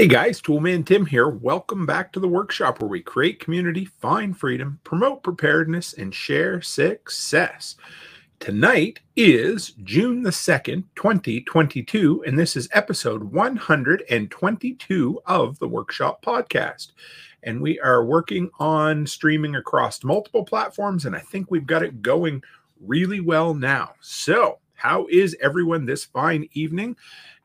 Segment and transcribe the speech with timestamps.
[0.00, 1.28] Hey guys, Toolman Tim here.
[1.28, 6.62] Welcome back to the workshop where we create community, find freedom, promote preparedness, and share
[6.62, 7.76] success.
[8.38, 16.92] Tonight is June the 2nd, 2022, and this is episode 122 of the Workshop Podcast.
[17.42, 22.00] And we are working on streaming across multiple platforms, and I think we've got it
[22.00, 22.42] going
[22.80, 23.92] really well now.
[24.00, 26.96] So, how is everyone this fine evening?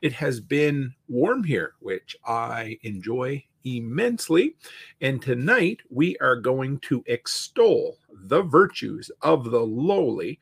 [0.02, 4.56] It has been warm here, which I enjoy immensely.
[5.00, 10.38] And tonight we are going to extol the virtues of the lowly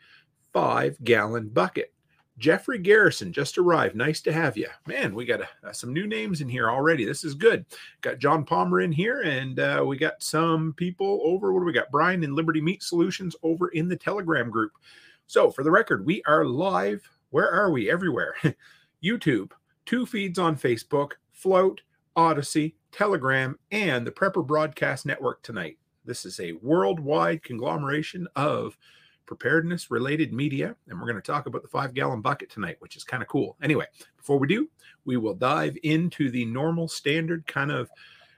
[0.52, 1.92] five gallon bucket.
[2.36, 3.94] Jeffrey Garrison just arrived.
[3.94, 4.66] Nice to have you.
[4.86, 7.04] Man, we got uh, some new names in here already.
[7.04, 7.64] This is good.
[8.00, 11.52] Got John Palmer in here, and uh, we got some people over.
[11.52, 11.92] What do we got?
[11.92, 14.72] Brian and Liberty Meat Solutions over in the Telegram group.
[15.28, 17.08] So, for the record, we are live.
[17.30, 17.88] Where are we?
[17.88, 18.34] Everywhere.
[19.04, 19.50] YouTube,
[19.84, 21.82] two feeds on Facebook, Flote,
[22.16, 25.76] Odysee, Telegram, and the Prepper Broadcast Network tonight.
[26.06, 28.78] This is a worldwide conglomeration of
[29.26, 32.96] preparedness related media, and we're going to talk about the five gallon bucket tonight, which
[32.96, 33.56] is kind of cool.
[33.62, 34.70] Anyway, before we do,
[35.04, 37.90] we will dive into the normal standard kind of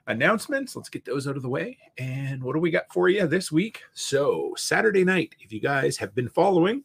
[0.09, 0.75] announcements.
[0.75, 1.78] Let's get those out of the way.
[1.98, 3.83] And what do we got for you this week?
[3.94, 6.83] So, Saturday night, if you guys have been following,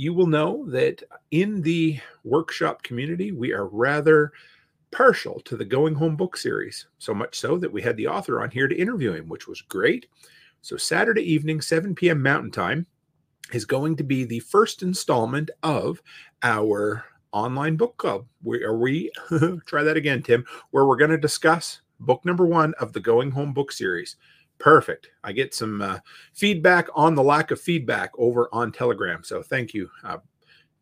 [0.00, 4.32] you will know that in the workshop community, we are rather
[4.92, 8.40] partial to the Going Home book series, so much so that we had the author
[8.40, 10.06] on here to interview him, which was great.
[10.62, 12.22] So, Saturday evening, 7 p.m.
[12.22, 12.86] Mountain Time,
[13.52, 16.00] is going to be the first installment of
[16.42, 18.24] our online book club.
[18.42, 19.12] We are we
[19.66, 23.30] try that again, Tim, where we're going to discuss book number one of the Going
[23.32, 24.16] Home book series.
[24.60, 25.08] Perfect.
[25.24, 25.98] I get some uh,
[26.34, 29.24] feedback on the lack of feedback over on Telegram.
[29.24, 30.18] So thank you, uh,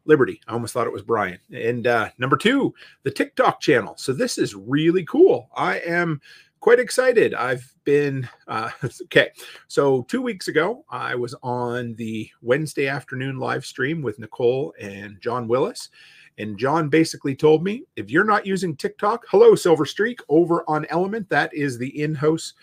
[0.04, 0.40] Liberty.
[0.48, 1.38] I almost thought it was Brian.
[1.52, 2.74] And uh, number two,
[3.04, 3.94] the TikTok channel.
[3.96, 5.48] So this is really cool.
[5.56, 6.20] I am
[6.58, 7.34] quite excited.
[7.34, 8.70] I've been uh,
[9.04, 9.30] okay.
[9.68, 15.20] So two weeks ago, I was on the Wednesday afternoon live stream with Nicole and
[15.20, 15.88] John Willis.
[16.38, 20.84] And John basically told me if you're not using TikTok, hello, Silver Streak over on
[20.86, 21.28] Element.
[21.28, 22.54] That is the in house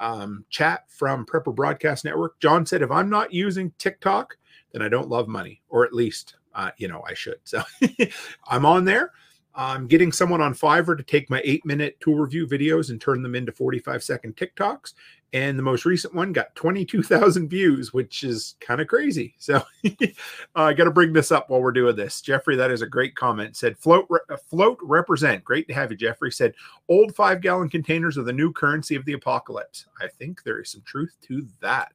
[0.00, 2.40] um, chat from Prepper Broadcast Network.
[2.40, 4.36] John said, if I'm not using TikTok,
[4.72, 7.38] then I don't love money, or at least, uh, you know, I should.
[7.44, 7.62] So
[8.48, 9.12] I'm on there.
[9.54, 13.22] I'm getting someone on Fiverr to take my eight minute tool review videos and turn
[13.22, 14.94] them into 45 second TikToks.
[15.32, 19.34] And the most recent one got 22,000 views, which is kind of crazy.
[19.40, 20.06] So uh,
[20.54, 22.20] I got to bring this up while we're doing this.
[22.20, 23.56] Jeffrey, that is a great comment.
[23.56, 25.44] Said Flote, re- uh, Flote represent.
[25.44, 26.30] Great to have you, Jeffrey.
[26.30, 26.54] Said
[26.88, 29.86] old five gallon containers are the new currency of the apocalypse.
[30.00, 31.92] I think there is some truth to that.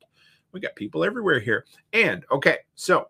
[0.52, 1.66] We got people everywhere here.
[1.94, 3.10] And okay, so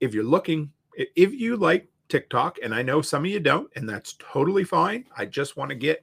[0.00, 3.88] if you're looking, if you like TikTok, and I know some of you don't, and
[3.88, 5.04] that's totally fine.
[5.16, 6.02] I just want to get,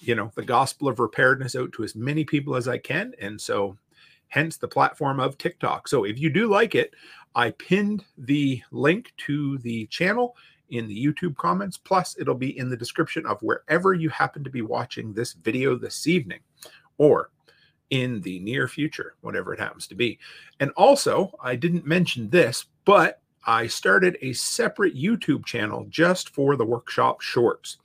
[0.00, 3.12] you know, the gospel of preparedness out to as many people as I can.
[3.20, 3.76] And so,
[4.28, 5.88] hence the platform of TikTok.
[5.88, 6.94] So, if you do like it,
[7.34, 10.36] I pinned the link to the channel
[10.70, 11.76] in the YouTube comments.
[11.76, 15.76] Plus, it'll be in the description of wherever you happen to be watching this video
[15.76, 16.40] this evening
[16.98, 17.30] or
[17.90, 20.18] in the near future, whatever it happens to be.
[20.60, 26.56] And also, I didn't mention this, but I started a separate YouTube channel just for
[26.56, 27.76] the workshop shorts.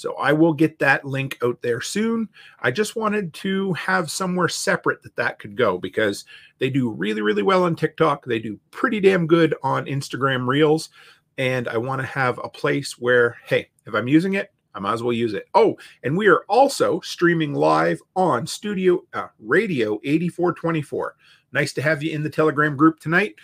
[0.00, 2.26] So I will get that link out there soon.
[2.60, 6.24] I just wanted to have somewhere separate that that could go because
[6.58, 8.24] they do really, really well on TikTok.
[8.24, 10.88] They do pretty damn good on Instagram Reels.
[11.36, 14.94] And I want to have a place where, hey, if I'm using it, I might
[14.94, 15.48] as well use it.
[15.52, 21.14] Oh, and we are also streaming live on Studio uh, Radio 8424.
[21.52, 23.34] Nice to have you in the Telegram group tonight.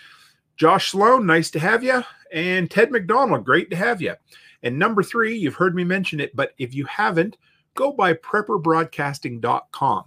[0.55, 2.03] Josh Sloan, nice to have you.
[2.33, 4.15] And Ted McDonald, great to have you.
[4.63, 7.37] And number three, you've heard me mention it, but if you haven't,
[7.75, 10.05] go by prepperbroadcasting.com.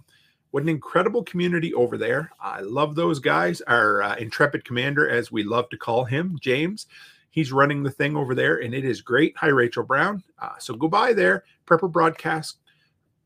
[0.51, 2.31] What an incredible community over there.
[2.41, 3.61] I love those guys.
[3.61, 6.87] Our uh, intrepid commander, as we love to call him, James,
[7.29, 9.35] he's running the thing over there, and it is great.
[9.37, 10.21] Hi, Rachel Brown.
[10.39, 12.57] Uh, so go by there, Prepper Broadcast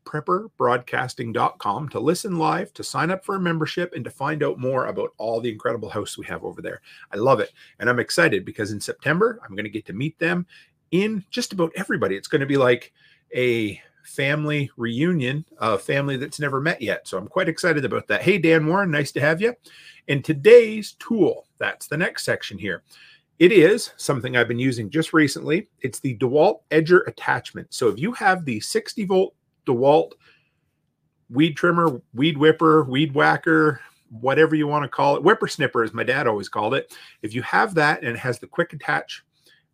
[0.06, 4.86] prepperbroadcasting.com to listen live, to sign up for a membership, and to find out more
[4.86, 6.80] about all the incredible hosts we have over there.
[7.12, 7.52] I love it.
[7.78, 10.46] And I'm excited because in September, I'm going to get to meet them
[10.90, 12.16] in just about everybody.
[12.16, 12.92] It's going to be like
[13.34, 17.08] a family reunion, a family that's never met yet.
[17.08, 18.22] So I'm quite excited about that.
[18.22, 19.54] Hey, Dan Warren, nice to have you.
[20.08, 22.82] And today's tool, that's the next section here.
[23.38, 25.68] It is something I've been using just recently.
[25.80, 27.74] It's the DeWalt Edger attachment.
[27.74, 29.34] So if you have the 60 volt
[29.66, 30.12] DeWalt
[31.28, 36.04] weed trimmer, weed whipper, weed whacker, whatever you want to call it, whippersnipper, as my
[36.04, 36.96] dad always called it.
[37.22, 39.24] If you have that and it has the quick attach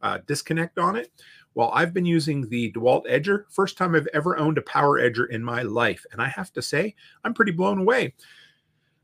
[0.03, 1.11] uh, disconnect on it,
[1.55, 3.45] Well, I've been using the DeWalt Edger.
[3.51, 6.05] First time I've ever owned a power edger in my life.
[6.13, 6.95] And I have to say,
[7.25, 8.15] I'm pretty blown away.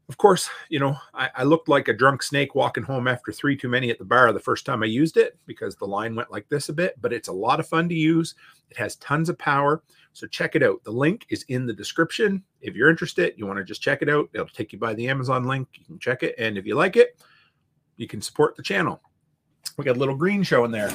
[0.09, 3.55] Of course, you know, I, I, looked like a drunk snake walking home after three
[3.55, 6.33] too many at the bar the first time I used it because the line went
[6.33, 8.35] like this a bit, but it's a lot of fun to use.
[8.71, 9.83] It has tons of power.
[10.15, 10.83] So check it out.
[10.83, 12.43] The link is in the description.
[12.63, 14.31] If you're interested, you want to just check it out.
[14.33, 15.69] It'll take you by the Amazon link.
[15.75, 16.35] You can check it.
[16.39, 17.23] And if you like it,
[17.99, 19.03] you can support the channel.
[19.77, 20.93] We got a little green showing there.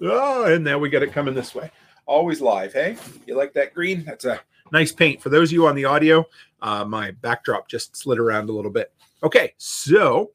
[0.00, 1.70] Oh, and now we got it coming this way.
[2.06, 2.96] Always live, hey?
[3.26, 4.04] You like that green?
[4.04, 4.40] That's a
[4.72, 5.22] nice paint.
[5.22, 6.26] For those of you on the audio,
[6.60, 8.92] uh, my backdrop just slid around a little bit.
[9.22, 10.32] Okay, so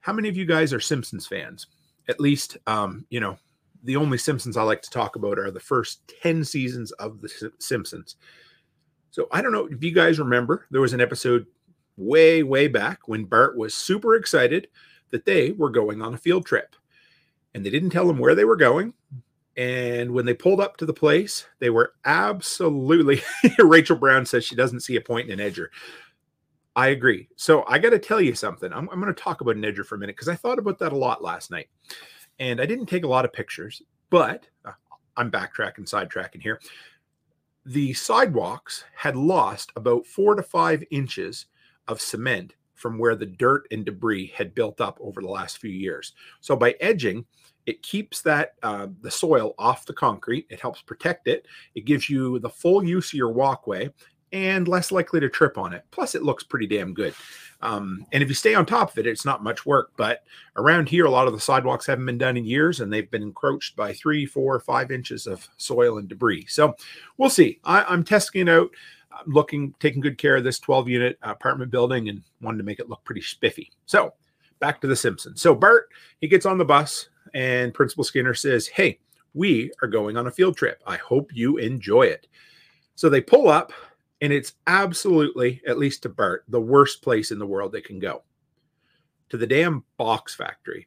[0.00, 1.68] how many of you guys are Simpsons fans?
[2.08, 3.38] At least, um, you know,
[3.84, 7.52] the only Simpsons I like to talk about are the first 10 seasons of The
[7.58, 8.16] Simpsons.
[9.10, 11.46] So I don't know if you guys remember, there was an episode
[11.96, 14.68] way, way back when Bart was super excited
[15.10, 16.74] that they were going on a field trip.
[17.54, 18.94] And they didn't tell them where they were going.
[19.56, 23.22] And when they pulled up to the place, they were absolutely.
[23.58, 25.66] Rachel Brown says she doesn't see a point in an edger.
[26.74, 27.28] I agree.
[27.36, 28.72] So I got to tell you something.
[28.72, 30.78] I'm, I'm going to talk about an edger for a minute because I thought about
[30.78, 31.68] that a lot last night.
[32.38, 34.72] And I didn't take a lot of pictures, but uh,
[35.16, 36.60] I'm backtracking, sidetracking here.
[37.66, 41.46] The sidewalks had lost about four to five inches
[41.88, 45.70] of cement from where the dirt and debris had built up over the last few
[45.70, 46.14] years.
[46.40, 47.26] So by edging,
[47.66, 50.46] it keeps that uh, the soil off the concrete.
[50.50, 51.46] It helps protect it.
[51.74, 53.90] It gives you the full use of your walkway
[54.32, 55.84] and less likely to trip on it.
[55.90, 57.14] Plus, it looks pretty damn good.
[57.60, 59.92] Um, and if you stay on top of it, it's not much work.
[59.96, 60.24] But
[60.56, 63.22] around here, a lot of the sidewalks haven't been done in years, and they've been
[63.22, 66.46] encroached by three, four, five inches of soil and debris.
[66.48, 66.74] So
[67.18, 67.60] we'll see.
[67.64, 68.70] I, am testing it out.
[69.12, 72.80] I'm looking, taking good care of this 12 unit apartment building, and wanted to make
[72.80, 73.70] it look pretty spiffy.
[73.86, 74.14] So
[74.58, 75.42] back to the Simpsons.
[75.42, 75.88] So Bart,
[76.20, 78.98] he gets on the bus and Principal Skinner says, Hey,
[79.34, 80.82] we are going on a field trip.
[80.86, 82.26] I hope you enjoy it.
[82.94, 83.72] So they pull up,
[84.20, 87.98] and it's absolutely, at least to Bart, the worst place in the world they can
[87.98, 88.22] go
[89.30, 90.86] to the damn box factory.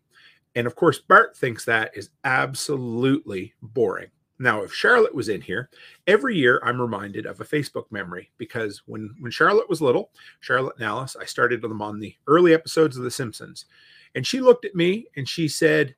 [0.54, 4.10] And of course, Bart thinks that is absolutely boring.
[4.38, 5.70] Now, if Charlotte was in here,
[6.08, 10.12] every year I'm reminded of a Facebook memory because when when Charlotte was little,
[10.42, 13.66] Charlotte and Alice, I started them on the early episodes of The Simpsons,
[14.14, 15.96] and she looked at me and she said,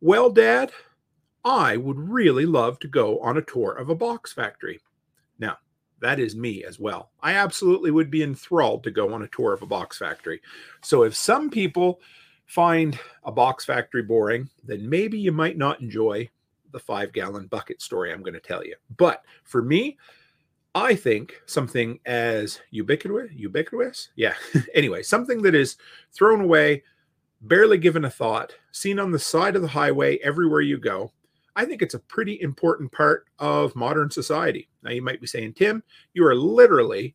[0.00, 0.72] well, Dad,
[1.44, 4.80] I would really love to go on a tour of a box factory.
[5.38, 5.58] Now,
[6.00, 7.10] that is me as well.
[7.20, 10.40] I absolutely would be enthralled to go on a tour of a box factory.
[10.82, 12.00] So, if some people
[12.46, 16.28] find a box factory boring, then maybe you might not enjoy
[16.72, 18.76] the five gallon bucket story I'm going to tell you.
[18.96, 19.96] But for me,
[20.74, 24.34] I think something as ubiquitous, ubiquitous, yeah.
[24.74, 25.76] anyway, something that is
[26.12, 26.82] thrown away
[27.48, 31.12] barely given a thought, seen on the side of the highway everywhere you go.
[31.54, 34.68] I think it's a pretty important part of modern society.
[34.82, 35.82] Now, you might be saying, Tim,
[36.12, 37.14] you are literally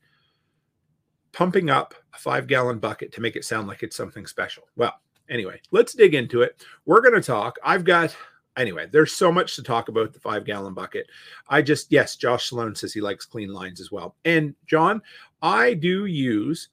[1.31, 4.63] pumping up a five gallon bucket to make it sound like it's something special.
[4.75, 4.93] Well,
[5.29, 6.65] anyway, let's dig into it.
[6.85, 7.57] We're going to talk.
[7.63, 8.15] I've got,
[8.57, 11.07] anyway, there's so much to talk about the five gallon bucket.
[11.47, 14.15] I just, yes, Josh Sloan says he likes clean lines as well.
[14.25, 15.01] And John,
[15.41, 16.69] I do use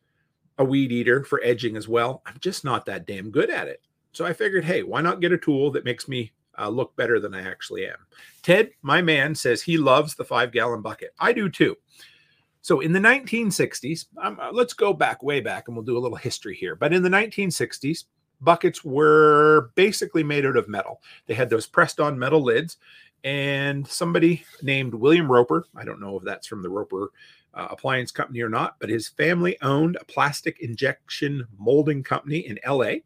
[0.58, 2.22] a weed eater for edging as well.
[2.26, 3.80] I'm just not that damn good at it.
[4.12, 7.20] So I figured, hey, why not get a tool that makes me uh, look better
[7.20, 7.98] than I actually am?
[8.42, 11.14] Ted, my man, says he loves the five gallon bucket.
[11.20, 11.76] I do too.
[12.62, 16.00] So in the 1960s, um, uh, let's go back way back and we'll do a
[16.00, 16.74] little history here.
[16.74, 18.04] But in the 1960s,
[18.40, 21.00] buckets were basically made out of metal.
[21.26, 22.76] They had those pressed on metal lids.
[23.24, 27.10] And somebody named William Roper, I don't know if that's from the Roper
[27.54, 32.58] uh, appliance company or not, but his family owned a plastic injection molding company in
[32.66, 32.96] LA.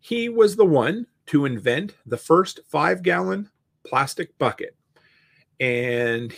[0.00, 3.50] He was the one to invent the first five gallon
[3.84, 4.76] plastic bucket.
[5.60, 6.34] And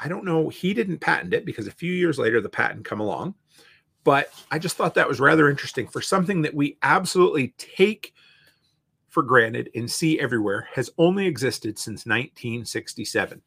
[0.00, 3.00] I don't know, he didn't patent it because a few years later the patent come
[3.00, 3.34] along.
[4.04, 8.12] But I just thought that was rather interesting for something that we absolutely take
[9.08, 13.40] for granted and see everywhere has only existed since 1967.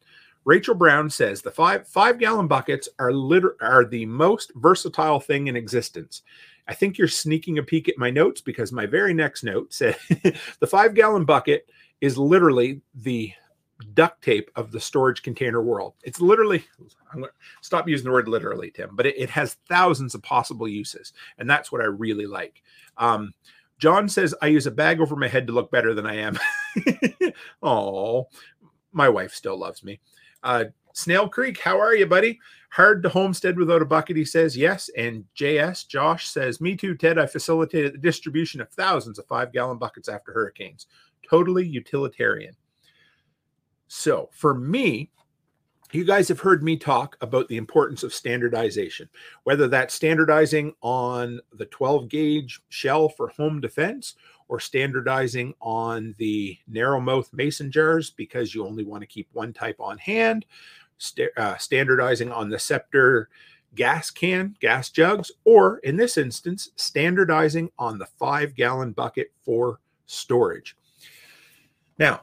[0.48, 5.48] Rachel Brown says the five five gallon buckets are liter- are the most versatile thing
[5.48, 6.22] in existence.
[6.66, 9.98] I think you're sneaking a peek at my notes because my very next note said
[10.08, 11.68] the five gallon bucket
[12.00, 13.30] is literally the
[13.92, 15.92] duct tape of the storage container world.
[16.02, 16.64] It's literally,
[17.12, 20.22] I'm going to stop using the word literally, Tim, but it, it, has thousands of
[20.22, 21.12] possible uses.
[21.36, 22.62] And that's what I really like.
[22.96, 23.34] Um,
[23.78, 26.38] John says, I use a bag over my head to look better than I am.
[27.62, 28.28] oh,
[28.92, 30.00] my wife still loves me.
[30.42, 32.40] Uh, Snail Creek, how are you, buddy?
[32.70, 34.56] Hard to homestead without a bucket, he says.
[34.56, 34.90] Yes.
[34.96, 37.18] And JS, Josh says, Me too, Ted.
[37.18, 40.86] I facilitated the distribution of thousands of five gallon buckets after hurricanes.
[41.28, 42.54] Totally utilitarian.
[43.86, 45.10] So for me,
[45.92, 49.08] you guys have heard me talk about the importance of standardization,
[49.44, 54.14] whether that's standardizing on the 12 gauge shell for home defense
[54.48, 59.52] or standardizing on the narrow mouth mason jars because you only want to keep one
[59.52, 60.44] type on hand,
[60.96, 63.28] st- uh, standardizing on the scepter
[63.74, 69.80] gas can, gas jugs, or in this instance, standardizing on the five gallon bucket for
[70.06, 70.76] storage.
[71.98, 72.22] Now,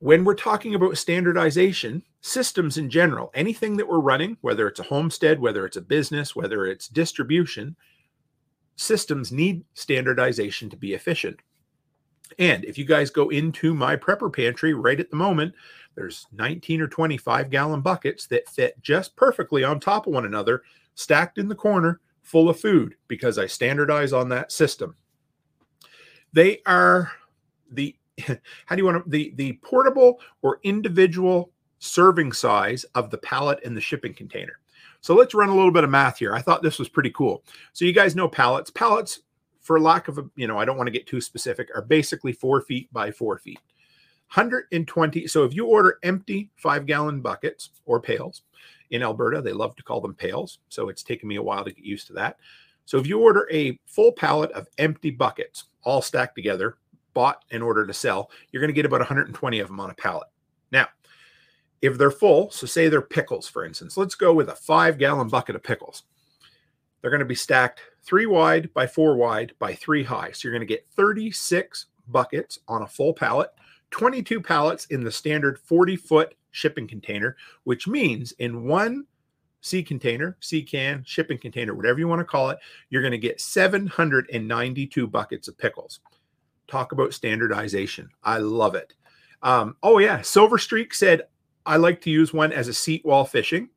[0.00, 4.84] when we're talking about standardization, systems in general, anything that we're running, whether it's a
[4.84, 7.76] homestead, whether it's a business, whether it's distribution,
[8.78, 11.40] systems need standardization to be efficient.
[12.38, 15.54] And if you guys go into my prepper pantry right at the moment,
[15.94, 20.62] there's 19 or 25 gallon buckets that fit just perfectly on top of one another,
[20.94, 24.94] stacked in the corner, full of food because I standardize on that system.
[26.32, 27.10] They are
[27.70, 27.96] the
[28.66, 33.60] how do you want to the the portable or individual serving size of the pallet
[33.64, 34.58] and the shipping container.
[35.00, 36.34] So let's run a little bit of math here.
[36.34, 37.44] I thought this was pretty cool.
[37.72, 38.70] So you guys know pallets.
[38.70, 39.20] Pallets,
[39.60, 42.32] for lack of a, you know, I don't want to get too specific, are basically
[42.32, 43.60] four feet by four feet.
[44.34, 45.26] 120.
[45.26, 48.42] So if you order empty five gallon buckets or pails
[48.90, 50.58] in Alberta, they love to call them pails.
[50.68, 52.36] So it's taken me a while to get used to that.
[52.84, 56.76] So if you order a full pallet of empty buckets, all stacked together,
[57.14, 59.94] bought in order to sell, you're going to get about 120 of them on a
[59.94, 60.28] pallet.
[60.72, 60.88] Now,
[61.80, 65.28] if they're full, so say they're pickles, for instance, let's go with a five gallon
[65.28, 66.02] bucket of pickles.
[67.00, 70.32] They're going to be stacked three wide by four wide by three high.
[70.32, 73.50] So you're going to get 36 buckets on a full pallet,
[73.90, 79.06] 22 pallets in the standard 40 foot shipping container, which means in one
[79.60, 82.58] sea container, sea can, shipping container, whatever you want to call it,
[82.90, 86.00] you're going to get 792 buckets of pickles.
[86.66, 88.08] Talk about standardization.
[88.22, 88.94] I love it.
[89.42, 90.20] Um, oh, yeah.
[90.22, 91.22] Silver Streak said,
[91.68, 93.68] I like to use one as a seat while fishing.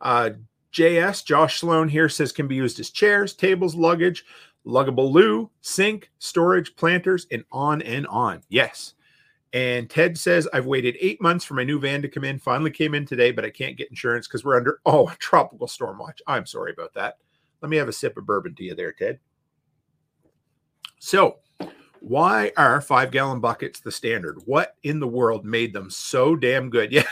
[0.00, 0.30] Uh,
[0.72, 4.24] JS, Josh Sloan here says can be used as chairs, tables, luggage,
[4.64, 8.42] luggable loo, sink, storage, planters, and on and on.
[8.48, 8.94] Yes.
[9.52, 12.38] And Ted says, I've waited eight months for my new van to come in.
[12.38, 15.66] Finally came in today, but I can't get insurance because we're under, oh, a tropical
[15.66, 16.22] storm watch.
[16.28, 17.18] I'm sorry about that.
[17.60, 19.18] Let me have a sip of bourbon to you there, Ted.
[21.00, 21.38] So,
[22.00, 24.38] why are five gallon buckets the standard?
[24.46, 26.92] What in the world made them so damn good?
[27.00, 27.04] Yeah,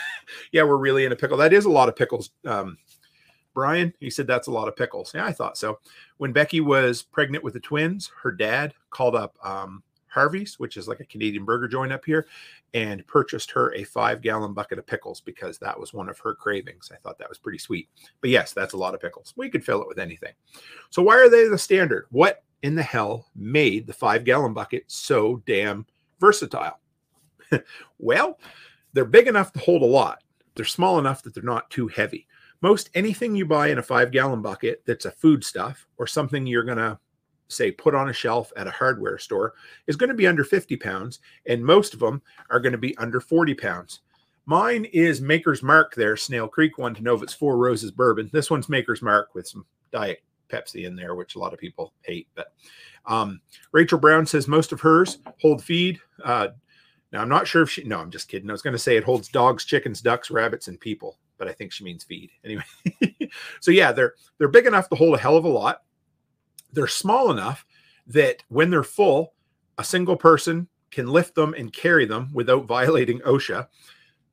[0.51, 1.37] yeah, we're really in a pickle.
[1.37, 2.31] That is a lot of pickles.
[2.45, 2.77] Um,
[3.53, 5.11] Brian, he said that's a lot of pickles.
[5.13, 5.79] Yeah, I thought so.
[6.17, 10.87] When Becky was pregnant with the twins, her dad called up um, Harvey's, which is
[10.87, 12.27] like a Canadian burger joint up here,
[12.73, 16.35] and purchased her a five gallon bucket of pickles because that was one of her
[16.35, 16.91] cravings.
[16.93, 17.89] I thought that was pretty sweet.
[18.21, 19.33] But yes, that's a lot of pickles.
[19.35, 20.33] We could fill it with anything.
[20.89, 22.05] So, why are they the standard?
[22.11, 25.85] What in the hell made the five gallon bucket so damn
[26.19, 26.79] versatile?
[27.99, 28.39] well,
[28.93, 30.23] they're big enough to hold a lot.
[30.55, 32.27] They're small enough that they're not too heavy.
[32.61, 36.45] Most anything you buy in a five gallon bucket that's a food stuff or something
[36.45, 36.99] you're going to
[37.47, 39.53] say put on a shelf at a hardware store
[39.87, 42.97] is going to be under 50 pounds, and most of them are going to be
[42.97, 44.01] under 40 pounds.
[44.45, 48.29] Mine is Maker's Mark there, Snail Creek one to know if it's Four Roses Bourbon.
[48.33, 51.93] This one's Maker's Mark with some Diet Pepsi in there, which a lot of people
[52.01, 52.27] hate.
[52.35, 52.53] But
[53.05, 53.41] um,
[53.71, 55.99] Rachel Brown says most of hers hold feed.
[56.23, 56.49] Uh,
[57.11, 57.83] now I'm not sure if she.
[57.83, 58.49] No, I'm just kidding.
[58.49, 61.53] I was going to say it holds dogs, chickens, ducks, rabbits, and people, but I
[61.53, 62.63] think she means feed anyway.
[63.59, 65.83] so yeah, they're they're big enough to hold a hell of a lot.
[66.71, 67.65] They're small enough
[68.07, 69.33] that when they're full,
[69.77, 73.67] a single person can lift them and carry them without violating OSHA.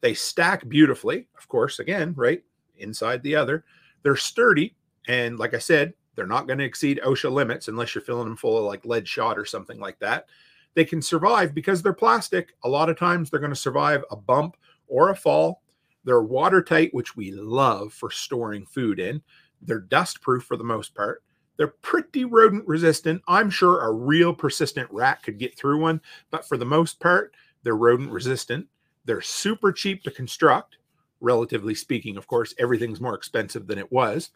[0.00, 2.42] They stack beautifully, of course, again, right
[2.78, 3.64] inside the other.
[4.02, 4.74] They're sturdy.
[5.08, 8.36] And like I said, they're not going to exceed OSHA limits unless you're filling them
[8.36, 10.26] full of like lead shot or something like that.
[10.74, 12.54] They can survive because they're plastic.
[12.64, 14.56] A lot of times they're going to survive a bump
[14.88, 15.62] or a fall.
[16.04, 19.22] They're watertight, which we love for storing food in.
[19.62, 21.22] They're dust proof for the most part.
[21.56, 23.22] They're pretty rodent resistant.
[23.26, 27.34] I'm sure a real persistent rat could get through one, but for the most part,
[27.62, 28.66] they're rodent resistant.
[29.06, 30.76] They're super cheap to construct,
[31.20, 32.16] relatively speaking.
[32.16, 34.30] Of course, everything's more expensive than it was.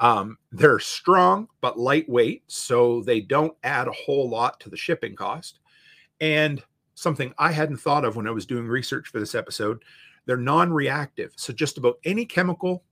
[0.00, 5.16] Um, they're strong but lightweight, so they don't add a whole lot to the shipping
[5.16, 5.60] cost.
[6.20, 6.62] And
[6.94, 9.82] something I hadn't thought of when I was doing research for this episode,
[10.26, 11.32] they're non reactive.
[11.36, 12.84] So just about any chemical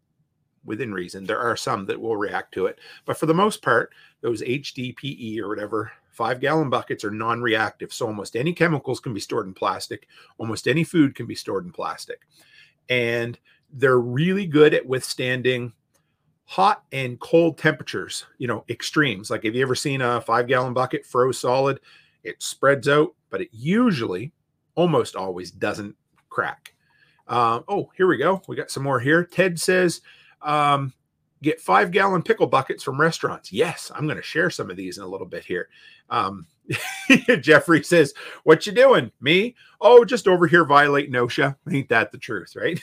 [0.65, 2.79] within reason, there are some that will react to it.
[3.05, 7.93] But for the most part, those HDPE or whatever five gallon buckets are non reactive.
[7.93, 10.09] So almost any chemicals can be stored in plastic,
[10.39, 12.21] almost any food can be stored in plastic.
[12.89, 13.39] And
[13.73, 15.73] they're really good at withstanding
[16.47, 19.31] hot and cold temperatures, you know, extremes.
[19.31, 21.81] Like, have you ever seen a five gallon bucket froze solid?
[22.23, 24.33] It spreads out, but it usually,
[24.77, 25.95] almost always, doesn't
[26.29, 26.75] crack.
[27.27, 28.41] Um, oh, here we go.
[28.47, 29.25] We got some more here.
[29.25, 30.01] Ted says,
[30.43, 30.93] um,
[31.43, 33.53] get five gallon pickle buckets from restaurants.
[33.53, 35.69] Yes, I'm going to share some of these in a little bit here.
[36.11, 36.47] Um,
[37.41, 39.11] Jeffrey says, "What you doing?
[39.21, 39.55] Me?
[39.81, 41.57] Oh, just over here violating OSHA.
[41.71, 42.81] Ain't that the truth, right?"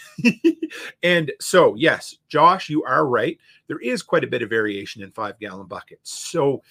[1.03, 3.37] and so, yes, Josh, you are right.
[3.67, 6.11] There is quite a bit of variation in five gallon buckets.
[6.11, 6.63] So,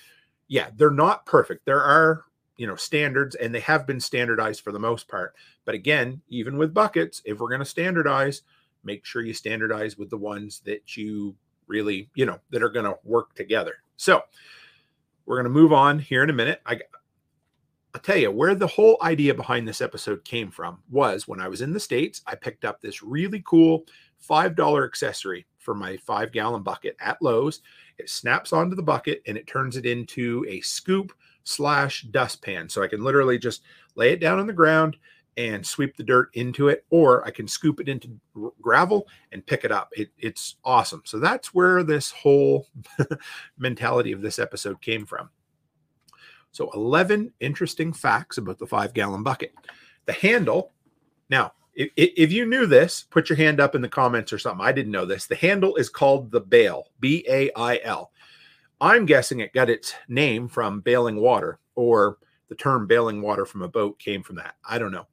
[0.49, 1.65] yeah, they're not perfect.
[1.65, 2.25] There are
[2.57, 5.35] you know standards, and they have been standardized for the most part.
[5.65, 8.43] But again, even with buckets, if we're going to standardize,
[8.85, 12.87] make sure you standardize with the ones that you really you know that are going
[12.87, 13.75] to work together.
[13.97, 14.23] So.
[15.25, 16.61] We're going to move on here in a minute.
[16.67, 16.81] I
[17.95, 21.49] I'll tell you where the whole idea behind this episode came from was when I
[21.49, 23.85] was in the States, I picked up this really cool
[24.27, 27.61] $5 accessory for my five gallon bucket at Lowe's.
[27.99, 31.13] It snaps onto the bucket and it turns it into a scoop
[31.45, 32.69] slash dustpan.
[32.69, 33.63] So I can literally just
[33.95, 34.97] lay it down on the ground
[35.37, 38.09] and sweep the dirt into it, or I can scoop it into
[38.61, 39.91] gravel and pick it up.
[39.93, 41.03] It, it's awesome.
[41.05, 42.67] So that's where this whole
[43.59, 45.31] mentality of this episode came from.
[46.53, 49.55] So 11 interesting facts about the five gallon bucket.
[50.05, 50.73] The handle,
[51.29, 54.65] now, if, if, you knew this, put your hand up in the comments or something.
[54.65, 55.27] I didn't know this.
[55.27, 58.13] The handle is called the bail, B A I L.
[58.81, 62.19] I'm guessing it got its name from bailing water, or
[62.49, 64.57] the term bailing water from a boat came from that.
[64.69, 65.07] I don't know.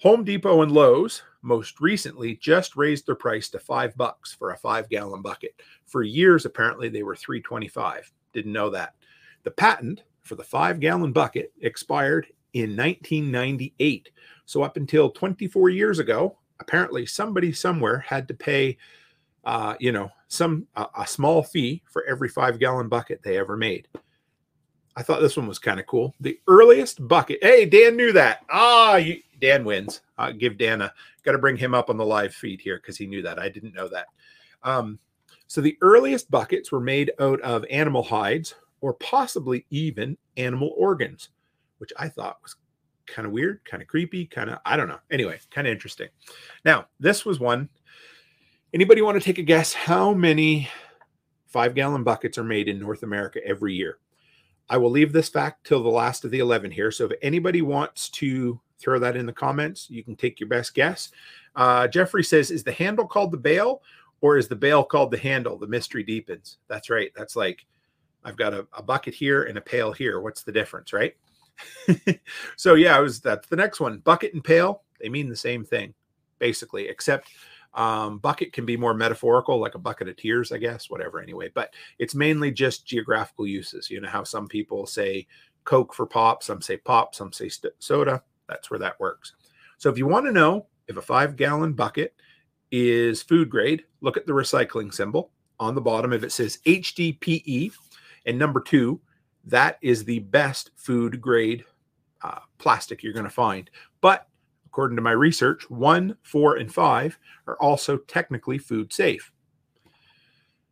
[0.00, 4.58] Home Depot and Lowe's most recently just raised their price to five bucks for a
[4.58, 5.54] five gallon bucket.
[5.86, 8.12] For years, apparently, they were 325.
[8.32, 8.94] Didn't know that.
[9.44, 14.10] The patent for the five gallon bucket expired in 1998.
[14.44, 18.78] So, up until 24 years ago, apparently somebody somewhere had to pay,
[19.44, 23.56] uh, you know, some uh, a small fee for every five gallon bucket they ever
[23.56, 23.88] made.
[24.94, 26.14] I thought this one was kind of cool.
[26.20, 27.38] The earliest bucket.
[27.42, 28.44] Hey, Dan knew that.
[28.50, 30.02] Ah, you, Dan wins.
[30.18, 30.92] Uh, give Dan a.
[31.22, 33.38] Got to bring him up on the live feed here because he knew that.
[33.38, 34.06] I didn't know that.
[34.62, 34.98] Um,
[35.46, 41.30] so the earliest buckets were made out of animal hides or possibly even animal organs,
[41.78, 42.56] which I thought was
[43.06, 44.98] kind of weird, kind of creepy, kind of, I don't know.
[45.10, 46.08] Anyway, kind of interesting.
[46.64, 47.70] Now, this was one.
[48.74, 50.68] Anybody want to take a guess how many
[51.46, 53.98] five gallon buckets are made in North America every year?
[54.68, 56.90] I will leave this fact till the last of the 11 here.
[56.90, 60.74] So if anybody wants to throw that in the comments, you can take your best
[60.74, 61.10] guess.
[61.54, 63.82] Uh, Jeffrey says, Is the handle called the bail
[64.22, 65.58] or is the bail called the handle?
[65.58, 66.58] The mystery deepens.
[66.68, 67.12] That's right.
[67.14, 67.66] That's like
[68.24, 70.20] I've got a, a bucket here and a pail here.
[70.20, 71.14] What's the difference, right?
[72.56, 73.98] so yeah, it was that's the next one.
[73.98, 75.94] Bucket and pail, they mean the same thing,
[76.38, 77.28] basically, except
[77.74, 81.50] um, bucket can be more metaphorical, like a bucket of tears, I guess, whatever, anyway.
[81.54, 83.90] But it's mainly just geographical uses.
[83.90, 85.26] You know how some people say
[85.64, 88.22] Coke for pop, some say pop, some say st- soda.
[88.48, 89.34] That's where that works.
[89.78, 92.14] So if you want to know if a five gallon bucket
[92.70, 96.12] is food grade, look at the recycling symbol on the bottom.
[96.12, 97.72] If it says HDPE,
[98.26, 99.00] and number two,
[99.44, 101.64] that is the best food grade
[102.22, 103.70] uh, plastic you're going to find.
[104.00, 104.28] But
[104.66, 109.32] according to my research, one, four, and five are also technically food safe.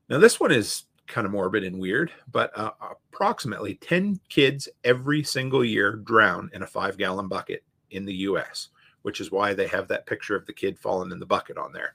[0.08, 2.70] Now, this one is kind of morbid and weird, but uh,
[3.12, 8.68] approximately 10 kids every single year drown in a five gallon bucket in the US,
[9.02, 11.72] which is why they have that picture of the kid falling in the bucket on
[11.72, 11.94] there.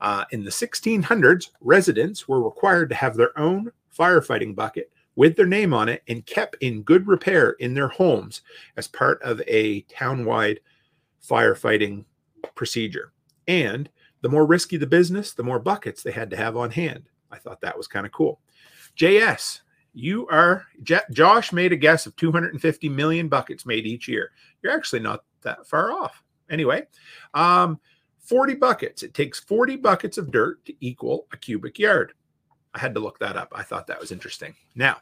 [0.00, 5.46] Uh, in the 1600s, residents were required to have their own firefighting bucket with their
[5.46, 8.42] name on it and kept in good repair in their homes
[8.76, 10.58] as part of a townwide
[11.28, 12.04] firefighting
[12.54, 13.12] procedure.
[13.48, 17.08] And the more risky the business, the more buckets they had to have on hand.
[17.30, 18.40] I thought that was kind of cool.
[18.96, 19.60] JS,
[19.92, 24.30] you are J- Josh made a guess of 250 million buckets made each year.
[24.62, 26.22] You're actually not that far off.
[26.50, 26.86] Anyway,
[27.34, 27.80] um,
[28.20, 29.02] 40 buckets.
[29.02, 32.12] It takes 40 buckets of dirt to equal a cubic yard.
[32.74, 33.52] I had to look that up.
[33.54, 34.54] I thought that was interesting.
[34.74, 34.98] Now,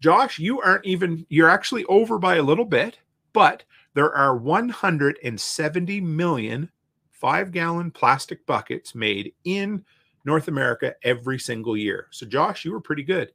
[0.00, 2.98] Josh, you aren't even, you're actually over by a little bit,
[3.32, 6.70] but there are 170 million
[7.10, 9.84] five gallon plastic buckets made in
[10.24, 12.06] North America every single year.
[12.10, 13.32] So, Josh, you were pretty good.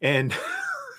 [0.00, 0.34] And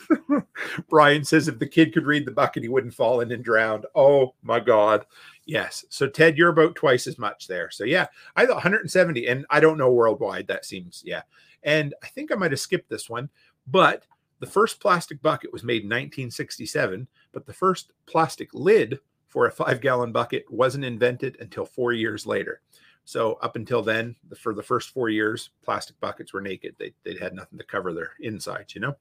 [0.90, 3.84] Brian says if the kid could read the bucket, he wouldn't fall in and drown.
[3.96, 5.06] Oh my God.
[5.46, 5.84] Yes.
[5.90, 7.70] So, Ted, you're about twice as much there.
[7.70, 9.28] So, yeah, I thought 170.
[9.28, 10.48] And I don't know worldwide.
[10.48, 11.24] That seems, yeah.
[11.64, 13.30] And I think I might have skipped this one,
[13.68, 14.06] but
[14.40, 19.52] the first plastic bucket was made in 1967, but the first plastic lid for a
[19.52, 22.62] five gallon bucket wasn't invented until four years later.
[23.06, 26.76] So up until then, for the first four years, plastic buckets were naked.
[26.78, 28.96] They, they had nothing to cover their insides, you know?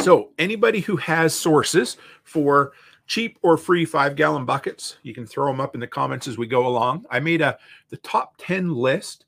[0.00, 2.72] So anybody who has sources for
[3.06, 4.96] cheap or free five gallon buckets.
[5.02, 7.04] You can throw them up in the comments as we go along.
[7.10, 7.58] I made a
[7.90, 9.26] the top 10 list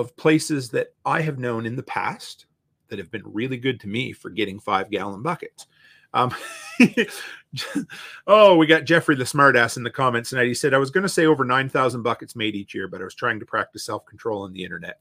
[0.00, 2.46] of places that I have known in the past
[2.88, 5.66] that have been really good to me for getting five gallon buckets.
[6.14, 6.34] Um,
[8.26, 10.46] oh, we got Jeffrey the smartass in the comments tonight.
[10.46, 13.04] He said, I was going to say over 9,000 buckets made each year, but I
[13.04, 15.00] was trying to practice self control on the internet.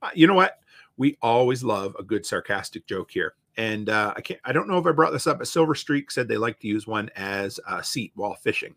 [0.00, 0.58] Uh, you know what?
[0.96, 3.34] We always love a good sarcastic joke here.
[3.58, 6.10] And uh, I can't, I don't know if I brought this up, but Silver Streak
[6.10, 8.74] said they like to use one as a seat while fishing.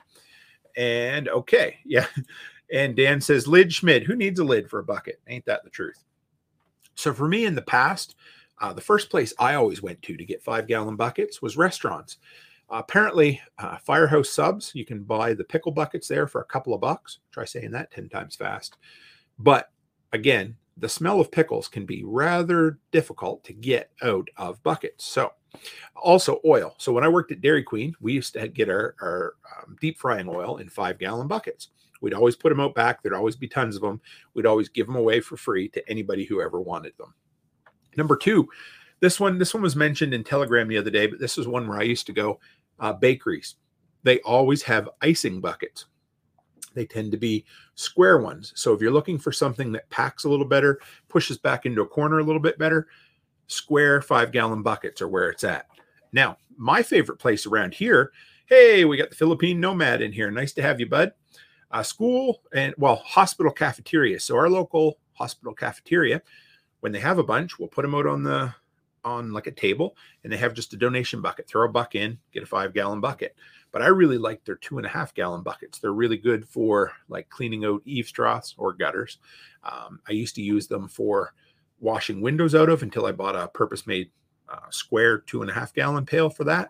[0.78, 2.08] And okay, yeah.
[2.71, 5.19] And Dan says, lid Schmid, who needs a lid for a bucket?
[5.27, 6.03] Ain't that the truth?
[6.95, 8.15] So for me in the past,
[8.62, 12.17] uh, the first place I always went to to get five gallon buckets was restaurants.
[12.69, 16.73] Uh, apparently, uh, Firehouse Subs, you can buy the pickle buckets there for a couple
[16.73, 17.19] of bucks.
[17.32, 18.77] Try saying that 10 times fast.
[19.39, 19.71] But
[20.13, 25.05] again, the smell of pickles can be rather difficult to get out of buckets.
[25.05, 25.34] So,
[25.95, 26.75] also oil.
[26.77, 29.97] So, when I worked at Dairy Queen, we used to get our, our um, deep
[29.97, 31.69] frying oil in five gallon buckets.
[32.01, 33.01] We'd always put them out back.
[33.01, 34.01] There'd always be tons of them.
[34.33, 37.13] We'd always give them away for free to anybody who ever wanted them.
[37.97, 38.47] Number two,
[38.99, 41.67] this one, this one was mentioned in Telegram the other day, but this is one
[41.67, 42.39] where I used to go.
[42.79, 43.55] Uh, bakeries,
[44.03, 45.85] they always have icing buckets.
[46.73, 48.53] They tend to be square ones.
[48.55, 51.88] So if you're looking for something that packs a little better, pushes back into a
[51.88, 52.88] corner a little bit better,
[53.47, 55.67] square five gallon buckets are where it's at.
[56.13, 58.12] Now, my favorite place around here,
[58.45, 60.29] hey, we got the Philippine Nomad in here.
[60.31, 61.13] Nice to have you, bud.
[61.71, 64.19] Uh, school and well, hospital cafeteria.
[64.19, 66.21] So our local hospital cafeteria
[66.79, 68.53] when they have a bunch, we'll put them out on the
[69.05, 71.47] on like a table and they have just a donation bucket.
[71.47, 73.36] Throw a buck in, get a five gallon bucket.
[73.71, 75.79] But I really like their two and a half gallon buckets.
[75.79, 79.19] They're really good for like cleaning out eaves troughs or gutters.
[79.63, 81.34] Um, I used to use them for
[81.79, 84.12] washing windows out of until I bought a purpose made
[84.49, 86.69] uh, square two and a half gallon pail for that.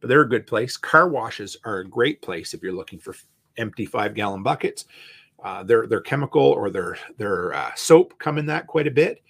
[0.00, 0.76] But they're a good place.
[0.76, 3.14] Car washes are a great place if you're looking for
[3.60, 4.86] empty five gallon buckets.
[5.42, 9.22] Uh, their their chemical or their their uh, soap come in that quite a bit.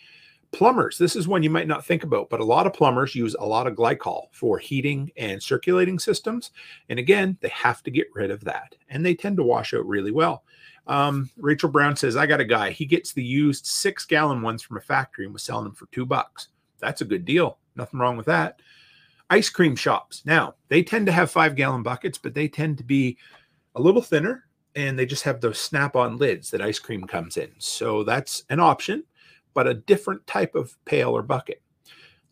[0.53, 3.37] Plumbers, this is one you might not think about, but a lot of plumbers use
[3.39, 6.51] a lot of glycol for heating and circulating systems.
[6.89, 9.87] And again, they have to get rid of that, and they tend to wash out
[9.87, 10.43] really well.
[10.89, 12.73] Um, Rachel Brown says, "I got a guy.
[12.73, 15.87] He gets the used six gallon ones from a factory and was selling them for
[15.93, 16.49] two bucks.
[16.81, 17.59] That's a good deal.
[17.77, 18.61] Nothing wrong with that."
[19.33, 20.23] Ice cream shops.
[20.27, 23.17] Now they tend to have five gallon buckets, but they tend to be
[23.75, 27.37] a little thinner and they just have those snap on lids that ice cream comes
[27.37, 27.51] in.
[27.59, 29.05] So that's an option,
[29.55, 31.61] but a different type of pail or bucket.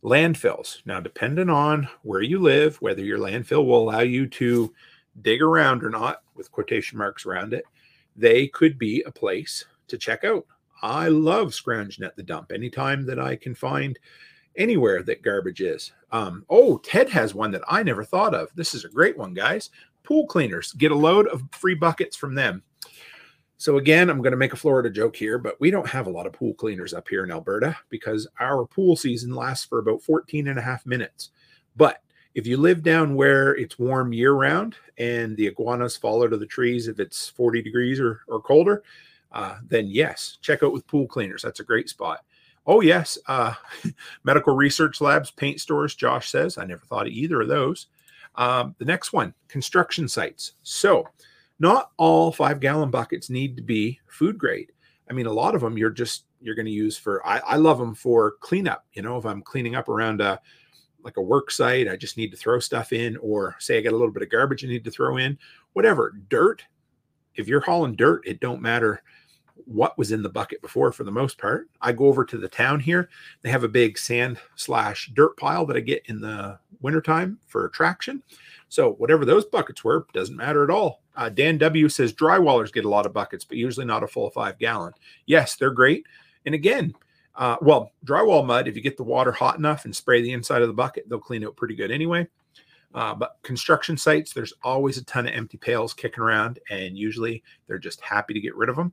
[0.04, 0.86] Landfills.
[0.86, 4.72] Now, depending on where you live, whether your landfill will allow you to
[5.22, 7.64] dig around or not, with quotation marks around it,
[8.14, 10.46] they could be a place to check out.
[10.80, 13.98] I love scrounging at the dump anytime that I can find
[14.56, 15.92] anywhere that garbage is.
[16.12, 18.50] Um, oh, Ted has one that I never thought of.
[18.54, 19.70] This is a great one, guys
[20.08, 20.72] pool cleaners.
[20.72, 22.62] Get a load of free buckets from them.
[23.58, 26.10] So again, I'm going to make a Florida joke here, but we don't have a
[26.10, 30.02] lot of pool cleaners up here in Alberta because our pool season lasts for about
[30.02, 31.30] 14 and a half minutes.
[31.76, 32.02] But
[32.34, 36.40] if you live down where it's warm year round and the iguanas fall out of
[36.40, 38.84] the trees if it's 40 degrees or, or colder,
[39.32, 41.42] uh, then yes, check out with pool cleaners.
[41.42, 42.24] That's a great spot.
[42.66, 43.18] Oh, yes.
[43.26, 43.52] Uh,
[44.24, 46.56] medical research labs, paint stores, Josh says.
[46.56, 47.88] I never thought of either of those.
[48.38, 50.52] Um, the next one, construction sites.
[50.62, 51.06] So,
[51.58, 54.70] not all five gallon buckets need to be food grade.
[55.10, 57.26] I mean, a lot of them you're just you're going to use for.
[57.26, 58.86] I, I love them for cleanup.
[58.92, 60.40] You know, if I'm cleaning up around a
[61.02, 63.92] like a work site, I just need to throw stuff in, or say I got
[63.92, 65.36] a little bit of garbage I need to throw in,
[65.72, 66.14] whatever.
[66.28, 66.62] Dirt.
[67.34, 69.02] If you're hauling dirt, it don't matter
[69.68, 71.68] what was in the bucket before for the most part.
[71.80, 73.10] I go over to the town here.
[73.42, 77.68] They have a big sand slash dirt pile that I get in the wintertime for
[77.68, 78.22] traction.
[78.68, 81.02] So whatever those buckets were, doesn't matter at all.
[81.16, 84.30] Uh, Dan W says drywallers get a lot of buckets, but usually not a full
[84.30, 84.92] five gallon.
[85.26, 86.06] Yes, they're great.
[86.46, 86.94] And again,
[87.34, 90.62] uh, well, drywall mud, if you get the water hot enough and spray the inside
[90.62, 92.26] of the bucket, they'll clean it pretty good anyway.
[92.94, 97.42] Uh, but construction sites, there's always a ton of empty pails kicking around, and usually
[97.66, 98.92] they're just happy to get rid of them.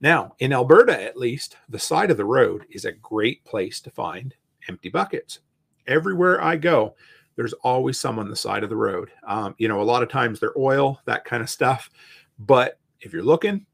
[0.00, 3.90] Now, in Alberta, at least, the side of the road is a great place to
[3.90, 4.34] find
[4.68, 5.40] empty buckets.
[5.86, 6.94] Everywhere I go,
[7.36, 9.10] there's always some on the side of the road.
[9.26, 11.90] Um, you know, a lot of times they're oil, that kind of stuff.
[12.38, 13.66] But if you're looking,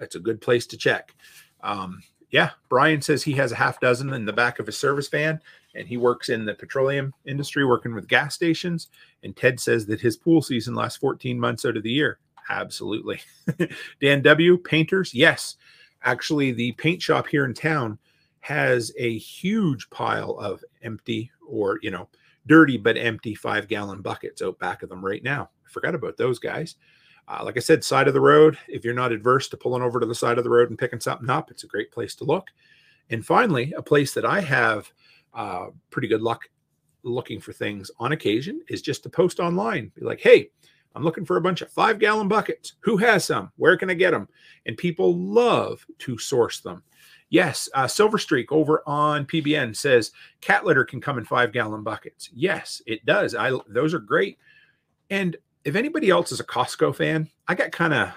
[0.00, 1.14] it's a good place to check.
[1.62, 5.08] Um, yeah, Brian says he has a half dozen in the back of his service
[5.08, 5.40] van,
[5.74, 8.88] and he works in the petroleum industry, working with gas stations.
[9.22, 12.18] And Ted says that his pool season lasts 14 months out of the year.
[12.50, 13.20] Absolutely.
[14.00, 14.58] Dan W.
[14.58, 15.14] Painters.
[15.14, 15.56] Yes.
[16.02, 17.98] Actually, the paint shop here in town
[18.40, 22.08] has a huge pile of empty or, you know,
[22.46, 25.50] dirty but empty five gallon buckets out back of them right now.
[25.66, 26.76] I forgot about those guys.
[27.26, 30.00] Uh, like I said, side of the road, if you're not adverse to pulling over
[30.00, 32.24] to the side of the road and picking something up, it's a great place to
[32.24, 32.46] look.
[33.10, 34.90] And finally, a place that I have
[35.34, 36.48] uh, pretty good luck
[37.02, 39.92] looking for things on occasion is just to post online.
[39.94, 40.50] Be like, hey,
[40.98, 42.72] I'm looking for a bunch of five gallon buckets.
[42.80, 43.52] Who has some?
[43.54, 44.28] Where can I get them?
[44.66, 46.82] And people love to source them.
[47.30, 51.84] Yes, uh, Silver Streak over on PBN says cat litter can come in five gallon
[51.84, 52.30] buckets.
[52.34, 53.36] Yes, it does.
[53.36, 54.38] I those are great.
[55.08, 58.08] And if anybody else is a Costco fan, I got kind of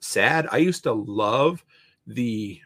[0.00, 0.48] sad.
[0.50, 1.64] I used to love
[2.08, 2.60] the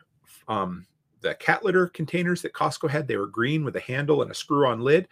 [0.49, 0.87] um,
[1.21, 3.07] the cat litter containers that Costco had.
[3.07, 5.09] They were green with a handle and a screw-on lid.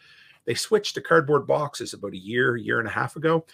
[0.46, 3.44] They switched to cardboard boxes about a year, year and a half ago,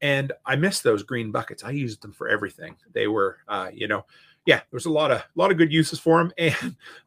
[0.00, 1.64] and I miss those green buckets.
[1.64, 2.76] I used them for everything.
[2.92, 4.04] They were, uh, you know,
[4.46, 6.32] yeah, there's a lot of a lot of good uses for them.
[6.38, 6.54] And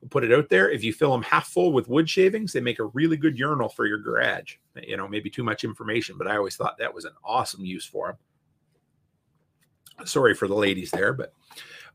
[0.04, 0.70] I'll put it out there.
[0.70, 3.70] If you fill them half full with wood shavings, they make a really good urinal
[3.70, 4.58] for your garage.
[4.84, 7.86] You know, maybe too much information, but I always thought that was an awesome use
[7.86, 8.08] for
[9.98, 10.06] them.
[10.06, 11.34] Sorry for the ladies there, but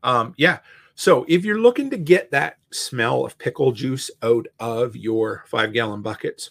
[0.03, 0.59] um, yeah.
[0.95, 5.71] So if you're looking to get that smell of pickle juice out of your five
[5.71, 6.49] gallon buckets,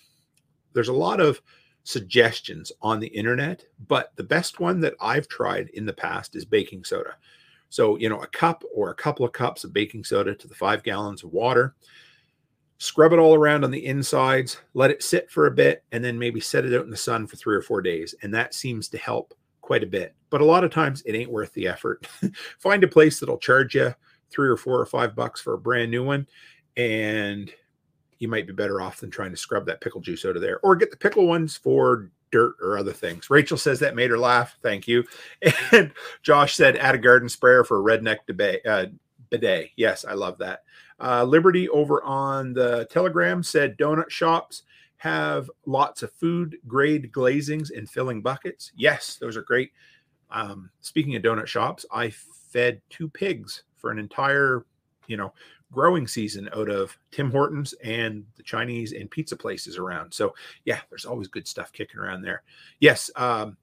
[0.72, 1.42] there's a lot of
[1.86, 6.44] suggestions on the internet, but the best one that I've tried in the past is
[6.44, 7.16] baking soda.
[7.68, 10.54] So, you know, a cup or a couple of cups of baking soda to the
[10.54, 11.76] five gallons of water.
[12.78, 16.18] Scrub it all around on the insides, let it sit for a bit, and then
[16.18, 18.14] maybe set it out in the sun for three or four days.
[18.20, 20.14] And that seems to help quite a bit.
[20.28, 22.06] But a lot of times it ain't worth the effort.
[22.58, 23.94] Find a place that'll charge you
[24.30, 26.26] three or four or five bucks for a brand new one.
[26.76, 27.52] And
[28.18, 30.58] you might be better off than trying to scrub that pickle juice out of there
[30.60, 33.30] or get the pickle ones for dirt or other things.
[33.30, 34.56] Rachel says that made her laugh.
[34.62, 35.04] Thank you.
[35.72, 38.86] And Josh said, add a garden sprayer for a redneck debate, uh,
[39.30, 39.70] bidet.
[39.76, 40.62] Yes, I love that.
[41.00, 44.62] Uh, Liberty over on the Telegram said donut shops
[44.96, 48.72] have lots of food grade glazings and filling buckets.
[48.76, 49.72] Yes, those are great.
[50.30, 54.64] Um, speaking of donut shops, I fed two pigs for an entire,
[55.06, 55.32] you know,
[55.72, 60.12] growing season out of Tim Hortons and the Chinese and pizza places around.
[60.12, 62.42] So yeah, there's always good stuff kicking around there.
[62.80, 63.56] Yes, um,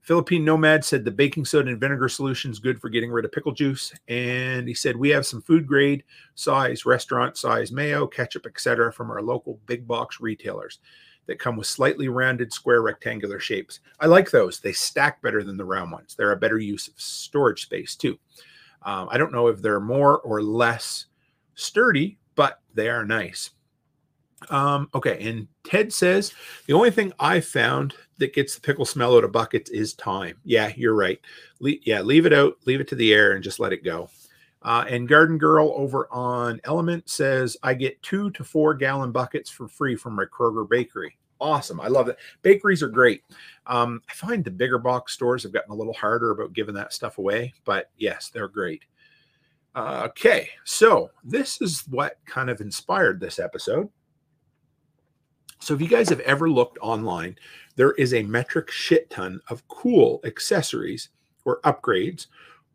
[0.00, 3.32] Philippine Nomad said the baking soda and vinegar solution is good for getting rid of
[3.32, 3.92] pickle juice.
[4.08, 8.92] And he said we have some food grade size, restaurant size mayo, ketchup, etc.
[8.92, 10.78] from our local big box retailers
[11.26, 13.80] that come with slightly rounded square rectangular shapes.
[14.00, 14.58] I like those.
[14.58, 16.14] They stack better than the round ones.
[16.16, 18.18] They're a better use of storage space too.
[18.82, 21.06] Um, I don't know if they're more or less
[21.60, 23.50] sturdy, but they are nice.
[24.48, 26.32] Um, okay, and Ted says
[26.66, 30.38] the only thing I found that gets the pickle smell out of buckets is time.
[30.44, 31.20] Yeah, you're right.
[31.60, 34.08] Le- yeah, leave it out, leave it to the air, and just let it go.
[34.62, 39.50] Uh, and Garden Girl over on Element says I get two to four gallon buckets
[39.50, 41.16] for free from my Kroger Bakery.
[41.40, 42.18] Awesome, I love it.
[42.42, 43.22] Bakeries are great.
[43.66, 46.92] Um, I find the bigger box stores have gotten a little harder about giving that
[46.92, 48.84] stuff away, but yes, they're great.
[49.80, 53.88] Uh, okay, so this is what kind of inspired this episode.
[55.58, 57.38] So, if you guys have ever looked online,
[57.76, 61.08] there is a metric shit ton of cool accessories
[61.46, 62.26] or upgrades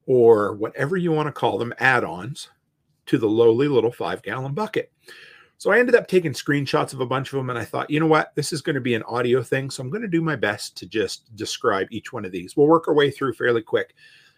[0.07, 2.49] or whatever you want to call them, add ons
[3.05, 4.91] to the lowly little five gallon bucket.
[5.59, 7.99] So, I ended up taking screenshots of a bunch of them and I thought, you
[7.99, 9.69] know what, this is going to be an audio thing.
[9.69, 12.57] So, I'm going to do my best to just describe each one of these.
[12.57, 13.93] We'll work our way through fairly quick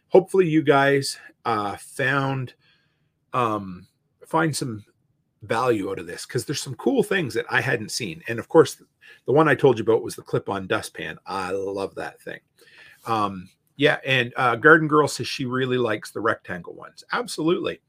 [0.09, 2.53] hopefully you guys uh, found
[3.33, 3.87] um,
[4.25, 4.83] find some
[5.43, 8.23] value out of this because there's some cool things that I hadn't seen.
[8.27, 8.81] And of course,
[9.25, 11.17] the one I told you about was the clip-on dustpan.
[11.25, 12.39] I love that thing.
[13.05, 17.03] Um, yeah, and uh, Garden Girl says she really likes the rectangle ones.
[17.11, 17.79] Absolutely.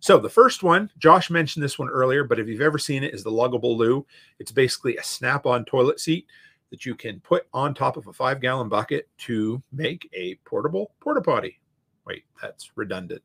[0.00, 3.14] So the first one, Josh mentioned this one earlier, but if you've ever seen it,
[3.14, 4.04] is the Luggable Loo.
[4.38, 6.26] It's basically a snap-on toilet seat
[6.70, 11.22] that you can put on top of a five-gallon bucket to make a portable porta
[11.22, 11.60] potty.
[12.06, 13.22] Wait, that's redundant.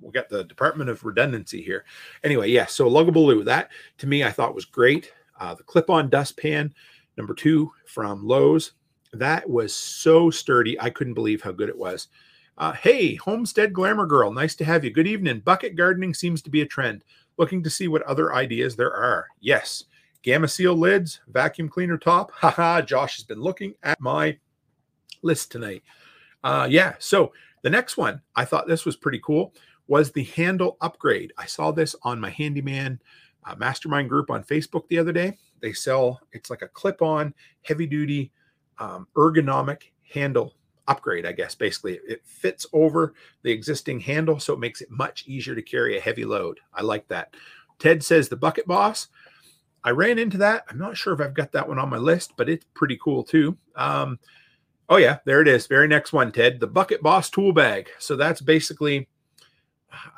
[0.00, 1.84] We got the Department of Redundancy here.
[2.24, 5.12] Anyway, yeah, so Luggable that to me I thought was great.
[5.38, 6.72] Uh, the clip-on dustpan,
[7.16, 8.72] number two from Lowe's,
[9.12, 10.80] that was so sturdy.
[10.80, 12.08] I couldn't believe how good it was.
[12.56, 14.90] Uh, hey, Homestead Glamour Girl, nice to have you.
[14.90, 15.40] Good evening.
[15.40, 17.04] Bucket gardening seems to be a trend.
[17.36, 19.26] Looking to see what other ideas there are.
[19.40, 19.84] Yes,
[20.22, 22.30] Gamma Seal lids, vacuum cleaner top.
[22.34, 24.38] Haha, Josh has been looking at my
[25.22, 25.82] list tonight.
[26.44, 27.32] Uh, yeah, so
[27.64, 29.54] the next one, I thought this was pretty cool,
[29.86, 31.32] was the handle upgrade.
[31.38, 33.00] I saw this on my handyman
[33.46, 35.38] uh, mastermind group on Facebook the other day.
[35.62, 38.32] They sell, it's like a clip on, heavy duty,
[38.78, 40.54] um, ergonomic handle
[40.88, 41.54] upgrade, I guess.
[41.54, 45.96] Basically, it fits over the existing handle, so it makes it much easier to carry
[45.96, 46.60] a heavy load.
[46.74, 47.34] I like that.
[47.78, 49.08] Ted says the Bucket Boss.
[49.84, 50.64] I ran into that.
[50.68, 53.24] I'm not sure if I've got that one on my list, but it's pretty cool
[53.24, 53.56] too.
[53.74, 54.18] Um,
[54.88, 55.66] oh yeah, there it is.
[55.66, 56.60] Very next one, Ted.
[56.60, 57.88] The Bucket Boss tool bag.
[57.98, 59.08] So that's basically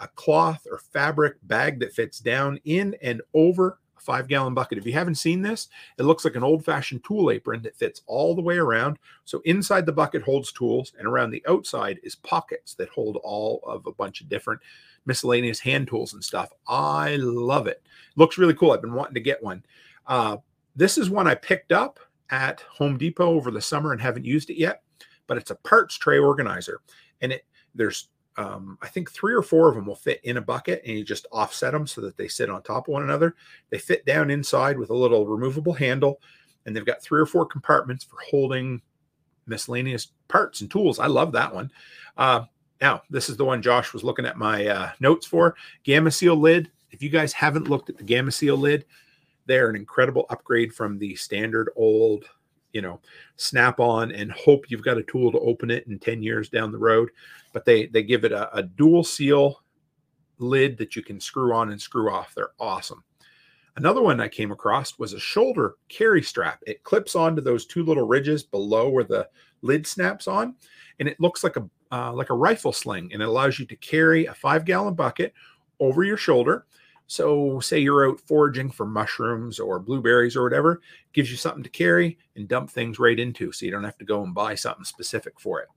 [0.00, 4.78] a cloth or fabric bag that fits down in and over a five gallon bucket.
[4.78, 8.02] If you haven't seen this, it looks like an old fashioned tool apron that fits
[8.06, 8.98] all the way around.
[9.24, 13.60] So inside the bucket holds tools, and around the outside is pockets that hold all
[13.66, 14.60] of a bunch of different
[15.04, 16.52] miscellaneous hand tools and stuff.
[16.66, 17.82] I love it.
[18.16, 18.72] Looks really cool.
[18.72, 19.64] I've been wanting to get one.
[20.06, 20.38] Uh,
[20.74, 22.00] this is one I picked up
[22.30, 24.82] at Home Depot over the summer and haven't used it yet,
[25.26, 26.80] but it's a parts tray organizer.
[27.20, 28.08] And it there's
[28.38, 31.04] um, I think three or four of them will fit in a bucket and you
[31.04, 33.34] just offset them so that they sit on top of one another.
[33.70, 36.20] They fit down inside with a little removable handle,
[36.64, 38.82] and they've got three or four compartments for holding
[39.46, 40.98] miscellaneous parts and tools.
[40.98, 41.70] I love that one.
[42.16, 42.42] Uh,
[42.80, 45.56] now, this is the one Josh was looking at my uh, notes for.
[45.84, 46.70] Gamma Seal lid.
[46.90, 48.84] If you guys haven't looked at the Gamma Seal lid,
[49.46, 52.24] they're an incredible upgrade from the standard old,
[52.72, 53.00] you know,
[53.36, 56.72] snap on and hope you've got a tool to open it in 10 years down
[56.72, 57.10] the road.
[57.52, 59.62] But they they give it a, a dual seal
[60.38, 62.34] lid that you can screw on and screw off.
[62.34, 63.02] They're awesome.
[63.76, 66.62] Another one I came across was a shoulder carry strap.
[66.66, 69.28] It clips onto those two little ridges below where the
[69.60, 70.54] lid snaps on,
[70.98, 73.76] and it looks like a uh, like a rifle sling, and it allows you to
[73.76, 75.32] carry a five gallon bucket
[75.78, 76.66] over your shoulder.
[77.06, 80.80] So, say you're out foraging for mushrooms or blueberries or whatever,
[81.12, 84.04] gives you something to carry and dump things right into, so you don't have to
[84.04, 85.68] go and buy something specific for it.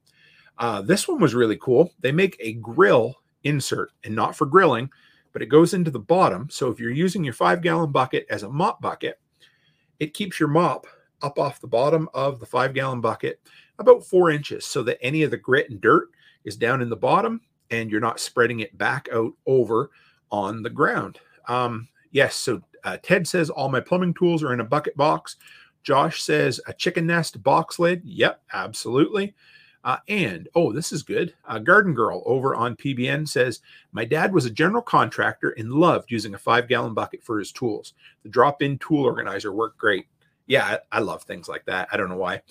[0.58, 1.92] Uh, this one was really cool.
[2.00, 4.90] They make a grill insert, and not for grilling,
[5.32, 6.50] but it goes into the bottom.
[6.50, 9.20] So if you're using your five gallon bucket as a mop bucket,
[10.00, 10.88] it keeps your mop
[11.22, 13.40] up off the bottom of the five gallon bucket
[13.78, 16.10] about four inches so that any of the grit and dirt
[16.44, 19.92] is down in the bottom and you're not spreading it back out over
[20.32, 21.20] on the ground.
[21.48, 25.36] Um, yes, so uh, Ted says all my plumbing tools are in a bucket box.
[25.84, 28.02] Josh says a chicken nest box lid.
[28.04, 29.34] Yep, absolutely.
[29.84, 31.34] Uh, and oh, this is good.
[31.46, 33.62] Uh, Garden Girl over on PBN says
[33.94, 37.52] my dad was a general contractor and loved using a five gallon bucket for his
[37.52, 37.94] tools.
[38.24, 40.08] The drop in tool organizer worked great.
[40.48, 41.88] Yeah, I, I love things like that.
[41.92, 42.42] I don't know why.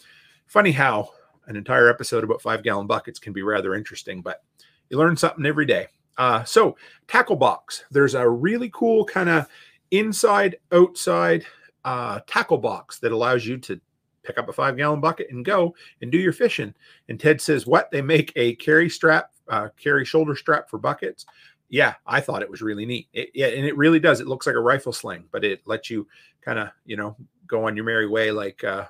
[0.47, 1.11] Funny how
[1.47, 4.43] an entire episode about five gallon buckets can be rather interesting, but
[4.89, 5.89] you learn something every day.
[6.19, 6.77] Uh, so,
[7.07, 7.85] tackle box.
[7.91, 9.47] There's a really cool kind of
[9.91, 11.47] inside outside
[11.85, 13.81] uh, tackle box that allows you to
[14.25, 16.75] pick up a five gallon bucket and go and do your fishing.
[17.09, 17.91] And Ted says, What?
[17.91, 21.25] They make a carry strap, uh, carry shoulder strap for buckets.
[21.71, 23.09] Yeah, I thought it was really neat.
[23.13, 24.21] It, yeah, and it really does.
[24.21, 26.07] It looks like a rifle sling, but it lets you
[26.43, 28.87] kind of, you know, go on your merry way like uh,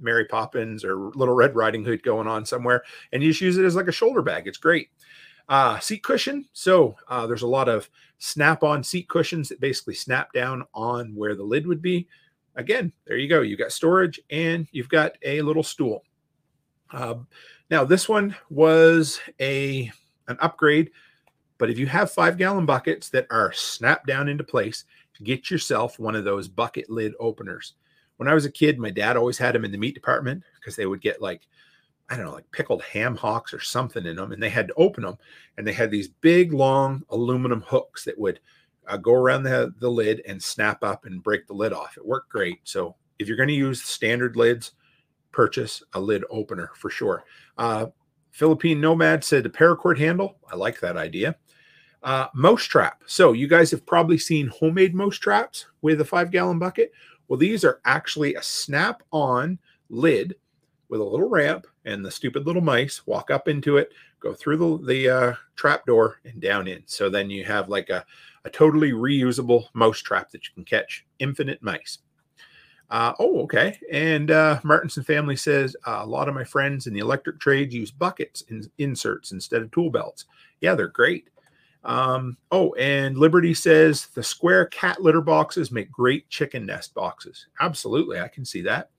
[0.00, 3.64] Mary Poppins or Little Red Riding Hood going on somewhere, and you just use it
[3.64, 4.46] as like a shoulder bag.
[4.46, 4.90] It's great.
[5.48, 6.44] Uh, seat cushion.
[6.52, 11.34] So uh, there's a lot of snap-on seat cushions that basically snap down on where
[11.34, 12.08] the lid would be.
[12.56, 13.42] Again, there you go.
[13.42, 16.02] You've got storage and you've got a little stool.
[16.90, 17.16] Uh,
[17.70, 19.90] now this one was a
[20.28, 20.90] an upgrade,
[21.58, 24.84] but if you have five gallon buckets that are snapped down into place,
[25.22, 27.74] get yourself one of those bucket lid openers
[28.16, 30.76] when I was a kid, my dad always had them in the meat department because
[30.76, 31.42] they would get like,
[32.08, 34.74] I don't know, like pickled ham hocks or something in them, and they had to
[34.74, 35.18] open them.
[35.56, 38.40] And they had these big, long aluminum hooks that would
[38.86, 41.96] uh, go around the, the lid and snap up and break the lid off.
[41.96, 42.60] It worked great.
[42.64, 44.72] So if you're going to use standard lids,
[45.32, 47.24] purchase a lid opener for sure.
[47.58, 47.86] Uh,
[48.30, 50.38] Philippine Nomad said a paracord handle.
[50.50, 51.36] I like that idea.
[52.02, 53.02] Uh, mouse trap.
[53.06, 56.92] So you guys have probably seen homemade mouse traps with a five gallon bucket.
[57.26, 60.36] Well, these are actually a snap on lid
[60.88, 64.56] with a little ramp, and the stupid little mice walk up into it, go through
[64.56, 66.82] the, the uh, trap door, and down in.
[66.86, 68.04] So then you have like a,
[68.44, 71.98] a totally reusable mouse trap that you can catch infinite mice.
[72.88, 73.78] Uh, oh, okay.
[73.90, 77.90] And uh, Martinson family says a lot of my friends in the electric trade use
[77.90, 80.26] buckets and inserts instead of tool belts.
[80.60, 81.28] Yeah, they're great.
[81.84, 87.46] Um, oh, and Liberty says the square cat litter boxes make great chicken nest boxes.
[87.60, 88.90] Absolutely, I can see that.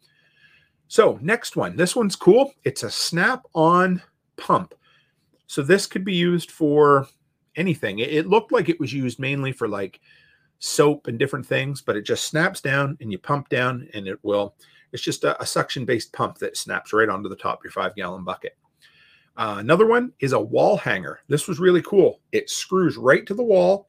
[0.88, 1.76] So, next one.
[1.76, 2.54] This one's cool.
[2.64, 4.02] It's a snap on
[4.38, 4.74] pump.
[5.48, 7.08] So, this could be used for
[7.56, 8.00] anything.
[8.00, 10.00] It, looked like it was used mainly for like
[10.60, 14.20] soap and different things, but it just snaps down and you pump down and it
[14.24, 14.56] will.
[14.94, 17.72] It's just a, a suction based pump that snaps right onto the top of your
[17.72, 18.58] five gallon bucket.
[19.36, 21.20] Uh, another one is a wall hanger.
[21.28, 22.22] This was really cool.
[22.32, 23.88] It screws right to the wall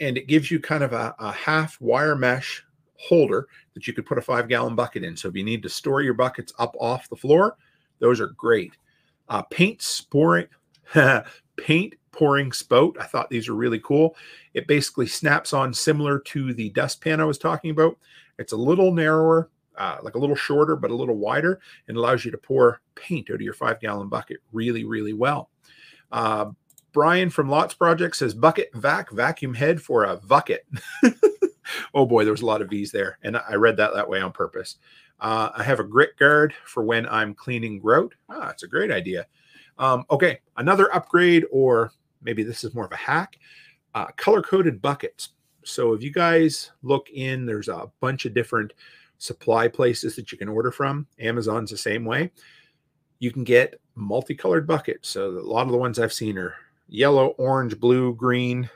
[0.00, 2.64] and it gives you kind of a, a half wire mesh
[2.98, 5.16] holder that you could put a five gallon bucket in.
[5.16, 7.56] So if you need to store your buckets up off the floor,
[7.98, 8.76] those are great.
[9.28, 10.46] Uh, paint sporing,
[11.56, 12.96] paint pouring spout.
[12.98, 14.16] I thought these were really cool.
[14.54, 17.98] It basically snaps on similar to the dustpan I was talking about.
[18.38, 22.24] It's a little narrower, uh, like a little shorter, but a little wider, and allows
[22.24, 25.50] you to pour paint out of your five gallon bucket really, really well.
[26.10, 26.46] Uh,
[26.92, 30.66] Brian from Lots Project says bucket vac vacuum head for a bucket.
[31.94, 34.20] oh boy, there was a lot of V's there, and I read that that way
[34.20, 34.76] on purpose.
[35.20, 38.14] Uh, I have a grit guard for when I'm cleaning grout.
[38.28, 39.26] Ah, it's a great idea.
[39.78, 41.92] Um, okay, another upgrade, or
[42.22, 43.38] maybe this is more of a hack
[43.96, 45.30] uh, color coded buckets.
[45.64, 48.74] So if you guys look in, there's a bunch of different
[49.18, 51.06] supply places that you can order from.
[51.18, 52.30] Amazon's the same way.
[53.18, 55.08] You can get multicolored buckets.
[55.08, 56.54] So a lot of the ones I've seen are
[56.88, 58.68] yellow, orange, blue, green,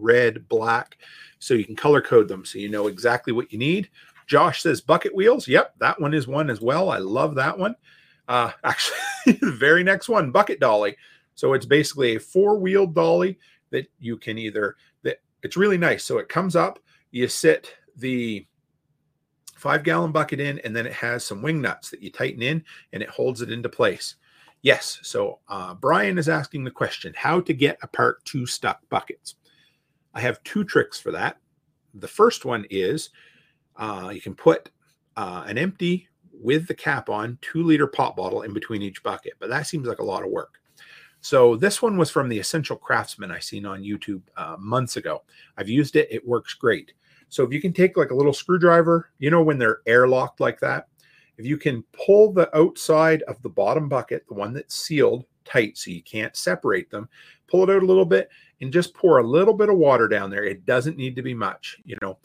[0.00, 0.98] red, black.
[1.38, 3.88] So you can color code them so you know exactly what you need.
[4.26, 5.48] Josh says bucket wheels.
[5.48, 6.90] Yep, that one is one as well.
[6.90, 7.74] I love that one.
[8.28, 10.96] Uh, actually, the very next one, bucket dolly.
[11.34, 13.38] So it's basically a four-wheeled dolly
[13.70, 16.04] that you can either that it's really nice.
[16.04, 16.78] So it comes up,
[17.10, 18.46] you sit the
[19.56, 22.64] five gallon bucket in, and then it has some wing nuts that you tighten in
[22.92, 24.16] and it holds it into place.
[24.62, 25.00] Yes.
[25.02, 29.34] So uh, Brian is asking the question how to get apart two stuck buckets.
[30.14, 31.38] I have two tricks for that.
[31.94, 33.10] The first one is
[33.76, 34.70] uh, you can put
[35.16, 39.34] uh, an empty with the cap on two liter pop bottle in between each bucket,
[39.38, 40.54] but that seems like a lot of work.
[41.20, 45.22] So this one was from the Essential Craftsman I seen on YouTube uh, months ago.
[45.58, 46.94] I've used it; it works great.
[47.28, 50.60] So if you can take like a little screwdriver, you know when they're airlocked like
[50.60, 50.88] that,
[51.36, 55.76] if you can pull the outside of the bottom bucket, the one that's sealed tight
[55.76, 57.08] so you can't separate them,
[57.48, 58.28] pull it out a little bit
[58.60, 60.44] and just pour a little bit of water down there.
[60.44, 62.18] It doesn't need to be much, you know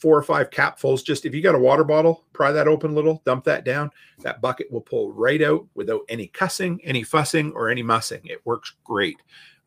[0.00, 1.04] four or five capfuls.
[1.04, 3.90] Just if you got a water bottle, pry that open a little, dump that down.
[4.20, 8.22] That bucket will pull right out without any cussing, any fussing, or any mussing.
[8.24, 9.18] It works great.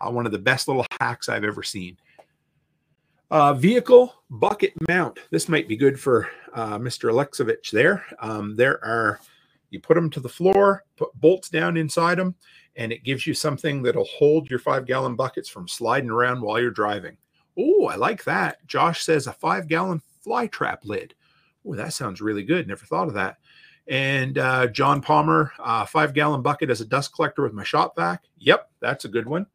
[0.01, 1.97] Uh, one of the best little hacks I've ever seen.
[3.29, 5.19] Uh, vehicle bucket mount.
[5.29, 7.11] This might be good for uh, Mr.
[7.11, 8.03] Alexovich there.
[8.19, 9.19] Um, there are,
[9.69, 12.35] you put them to the floor, put bolts down inside them,
[12.75, 16.59] and it gives you something that'll hold your five gallon buckets from sliding around while
[16.59, 17.17] you're driving.
[17.57, 18.65] Oh, I like that.
[18.67, 21.13] Josh says a five gallon fly trap lid.
[21.65, 22.67] Oh, that sounds really good.
[22.67, 23.37] Never thought of that.
[23.87, 27.95] And uh, John Palmer, uh, five gallon bucket as a dust collector with my shop
[27.95, 28.23] vac.
[28.37, 29.45] Yep, that's a good one.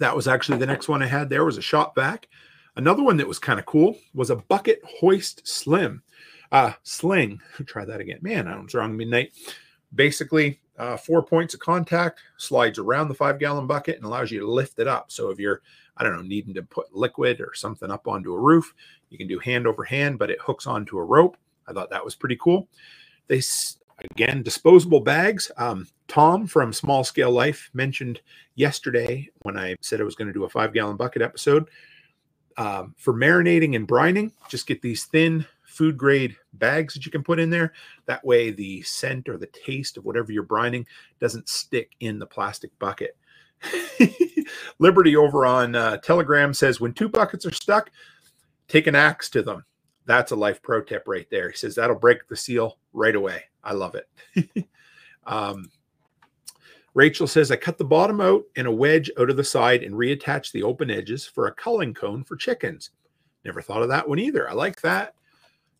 [0.00, 2.28] That was actually the next one I had there was a shop vac.
[2.76, 6.02] Another one that was kind of cool was a bucket hoist slim.
[6.50, 7.40] Uh, sling.
[7.66, 8.18] Try that again.
[8.20, 9.32] Man, I was wrong midnight.
[9.94, 14.40] Basically, uh, four points of contact, slides around the five gallon bucket and allows you
[14.40, 15.10] to lift it up.
[15.10, 15.62] So if you're
[15.96, 18.74] I don't know, needing to put liquid or something up onto a roof.
[19.10, 21.36] You can do hand over hand, but it hooks onto a rope.
[21.68, 22.68] I thought that was pretty cool.
[23.28, 23.40] They
[24.10, 25.50] again disposable bags.
[25.56, 28.20] Um, Tom from Small Scale Life mentioned
[28.56, 31.68] yesterday when I said I was going to do a five gallon bucket episode
[32.56, 34.32] um, for marinating and brining.
[34.48, 37.72] Just get these thin food grade bags that you can put in there.
[38.06, 40.86] That way, the scent or the taste of whatever you're brining
[41.20, 43.16] doesn't stick in the plastic bucket.
[44.78, 47.90] Liberty over on uh, Telegram says when two buckets are stuck,
[48.68, 49.64] take an axe to them.
[50.06, 51.50] That's a life pro tip right there.
[51.50, 53.44] He says that'll break the seal right away.
[53.62, 54.68] I love it.
[55.26, 55.70] um,
[56.92, 59.94] Rachel says I cut the bottom out and a wedge out of the side and
[59.94, 62.90] reattach the open edges for a culling cone for chickens.
[63.44, 64.48] Never thought of that one either.
[64.48, 65.14] I like that.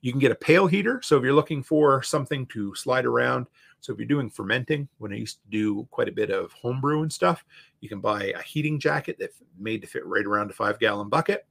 [0.04, 1.00] You can get a pail heater.
[1.02, 3.46] So if you're looking for something to slide around,
[3.80, 7.00] so if you're doing fermenting, when I used to do quite a bit of homebrew
[7.00, 7.42] and stuff,
[7.80, 11.08] you can buy a heating jacket that's made to fit right around a five gallon
[11.08, 11.46] bucket.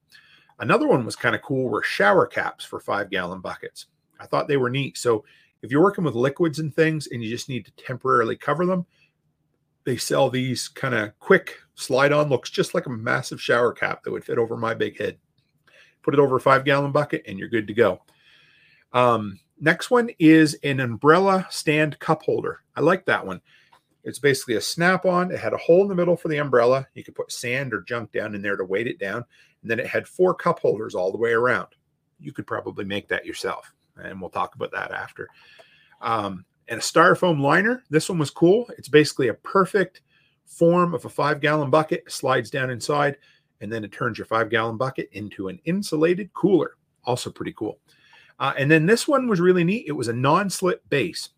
[0.59, 3.87] Another one was kind of cool were shower caps for five gallon buckets.
[4.19, 4.99] I thought they were neat.
[4.99, 5.25] So
[5.63, 8.85] if you're working with liquids and things and you just need to temporarily cover them,
[9.83, 14.03] they sell these kind of quick slide on, looks just like a massive shower cap
[14.03, 15.17] that would fit over my big head.
[16.03, 18.03] Put it over a five gallon bucket and you're good to go.
[18.93, 22.61] Um, next one is an umbrella stand cup holder.
[22.75, 23.41] I like that one.
[24.03, 25.31] It's basically a snap on.
[25.31, 26.87] It had a hole in the middle for the umbrella.
[26.93, 29.23] You could put sand or junk down in there to weight it down.
[29.61, 31.69] And then it had four cup holders all the way around.
[32.19, 33.73] You could probably make that yourself.
[33.95, 35.29] And we'll talk about that after.
[36.01, 37.83] Um, and a styrofoam liner.
[37.89, 38.69] This one was cool.
[38.77, 40.01] It's basically a perfect
[40.45, 43.17] form of a five gallon bucket, slides down inside,
[43.61, 46.75] and then it turns your five gallon bucket into an insulated cooler.
[47.05, 47.79] Also pretty cool.
[48.39, 49.85] Uh, and then this one was really neat.
[49.87, 51.29] It was a non slip base.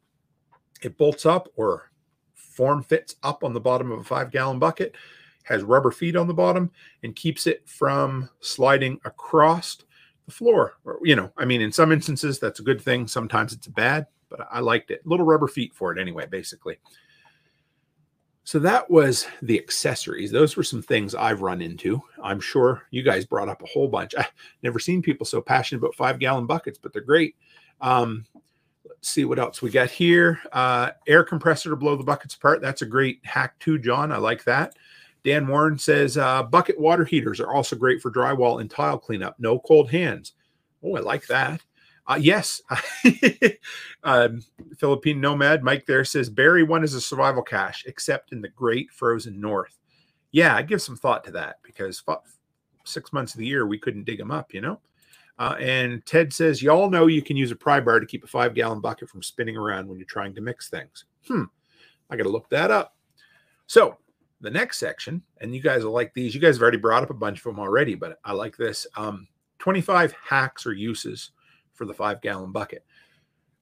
[0.81, 1.91] It bolts up or
[2.33, 4.95] form fits up on the bottom of a five gallon bucket,
[5.43, 6.71] has rubber feet on the bottom,
[7.03, 9.77] and keeps it from sliding across
[10.25, 10.77] the floor.
[10.85, 13.07] Or, you know, I mean, in some instances, that's a good thing.
[13.07, 15.05] Sometimes it's bad, but I liked it.
[15.05, 16.77] Little rubber feet for it anyway, basically.
[18.45, 20.31] So that was the accessories.
[20.31, 21.99] Those were some things I've run into.
[22.23, 24.13] I'm sure you guys brought up a whole bunch.
[24.17, 24.31] I've
[24.61, 27.35] never seen people so passionate about five gallon buckets, but they're great.
[27.81, 28.23] Um,
[28.85, 30.39] let's see what else we got here.
[30.53, 32.61] Uh, air compressor to blow the buckets apart.
[32.61, 34.11] That's a great hack too, John.
[34.11, 34.75] I like that.
[35.23, 39.35] Dan Warren says uh, bucket water heaters are also great for drywall and tile cleanup.
[39.39, 40.33] No cold hands.
[40.83, 41.61] Oh, I like that.
[42.07, 42.61] Uh, yes.
[44.03, 44.43] um,
[44.77, 48.91] Philippine Nomad Mike there says bury one is a survival cache, except in the great
[48.91, 49.77] frozen north.
[50.31, 52.03] Yeah, I give some thought to that because
[52.83, 54.79] six months of the year we couldn't dig them up, you know?
[55.37, 58.27] Uh, and Ted says, Y'all know you can use a pry bar to keep a
[58.27, 61.05] five gallon bucket from spinning around when you're trying to mix things.
[61.27, 61.43] Hmm.
[62.09, 62.95] I got to look that up.
[63.67, 63.97] So,
[64.41, 66.35] the next section, and you guys will like these.
[66.35, 68.85] You guys have already brought up a bunch of them already, but I like this.
[68.95, 69.27] Um,
[69.59, 71.31] 25 hacks or uses
[71.75, 72.83] for the five gallon bucket.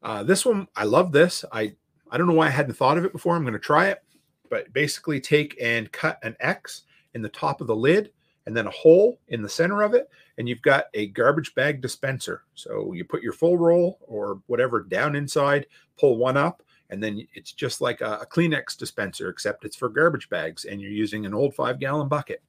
[0.01, 1.43] Uh, this one, I love this.
[1.51, 1.75] I,
[2.09, 3.35] I don't know why I hadn't thought of it before.
[3.35, 4.03] I'm going to try it,
[4.49, 6.83] but basically take and cut an X
[7.13, 8.11] in the top of the lid
[8.45, 10.09] and then a hole in the center of it.
[10.37, 12.43] And you've got a garbage bag dispenser.
[12.55, 17.25] So you put your full roll or whatever down inside, pull one up, and then
[17.33, 21.25] it's just like a, a Kleenex dispenser, except it's for garbage bags and you're using
[21.25, 22.43] an old five gallon bucket.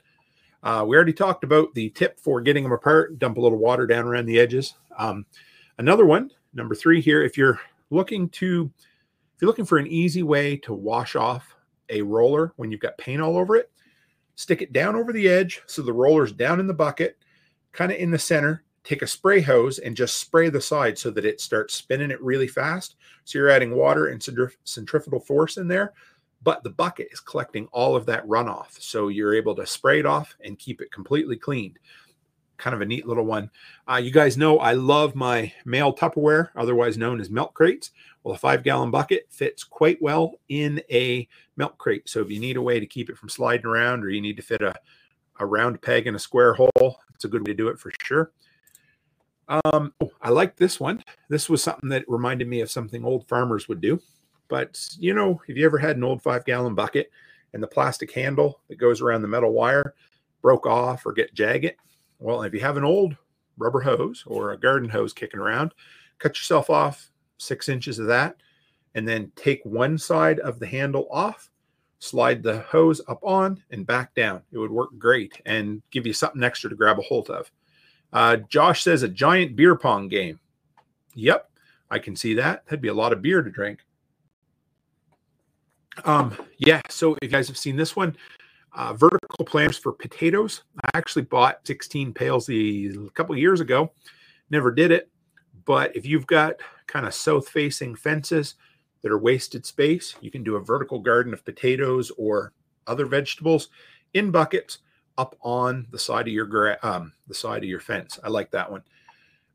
[0.62, 3.18] Uh, we already talked about the tip for getting them apart.
[3.18, 4.74] Dump a little water down around the edges.
[4.98, 5.26] Um,
[5.78, 7.60] Another one, number three here, if you're
[7.90, 8.70] looking to,
[9.34, 11.54] if you're looking for an easy way to wash off
[11.88, 13.70] a roller when you've got paint all over it,
[14.36, 17.18] stick it down over the edge so the roller's down in the bucket,
[17.72, 18.62] kind of in the center.
[18.84, 22.20] Take a spray hose and just spray the side so that it starts spinning it
[22.20, 22.96] really fast.
[23.24, 24.22] So you're adding water and
[24.64, 25.94] centrifugal force in there,
[26.42, 28.78] but the bucket is collecting all of that runoff.
[28.78, 31.78] So you're able to spray it off and keep it completely cleaned
[32.64, 33.50] kind of a neat little one.
[33.86, 37.90] Uh, you guys know I love my male Tupperware, otherwise known as milk crates.
[38.22, 42.08] Well, a five gallon bucket fits quite well in a milk crate.
[42.08, 44.38] So if you need a way to keep it from sliding around or you need
[44.38, 44.74] to fit a,
[45.40, 47.92] a round peg in a square hole, it's a good way to do it for
[48.02, 48.32] sure.
[49.46, 51.04] Um, oh, I like this one.
[51.28, 54.00] This was something that reminded me of something old farmers would do.
[54.48, 57.10] But, you know, have you ever had an old five gallon bucket
[57.52, 59.94] and the plastic handle that goes around the metal wire
[60.40, 61.74] broke off or get jagged?
[62.24, 63.18] Well, if you have an old
[63.58, 65.74] rubber hose or a garden hose kicking around,
[66.18, 68.36] cut yourself off six inches of that,
[68.94, 71.50] and then take one side of the handle off,
[71.98, 74.40] slide the hose up on and back down.
[74.52, 77.52] It would work great and give you something extra to grab a hold of.
[78.10, 80.40] Uh, Josh says a giant beer pong game.
[81.14, 81.50] Yep,
[81.90, 82.64] I can see that.
[82.64, 83.80] That'd be a lot of beer to drink.
[86.06, 88.16] Um, yeah, so if you guys have seen this one,
[88.74, 90.62] uh, vertical planters for potatoes.
[90.84, 93.92] I actually bought 16 pails a couple years ago.
[94.50, 95.10] Never did it.
[95.64, 96.56] But if you've got
[96.86, 98.56] kind of south facing fences
[99.02, 102.52] that are wasted space, you can do a vertical garden of potatoes or
[102.86, 103.68] other vegetables
[104.12, 104.78] in buckets
[105.16, 108.18] up on the side of your gra- um, the side of your fence.
[108.22, 108.82] I like that one.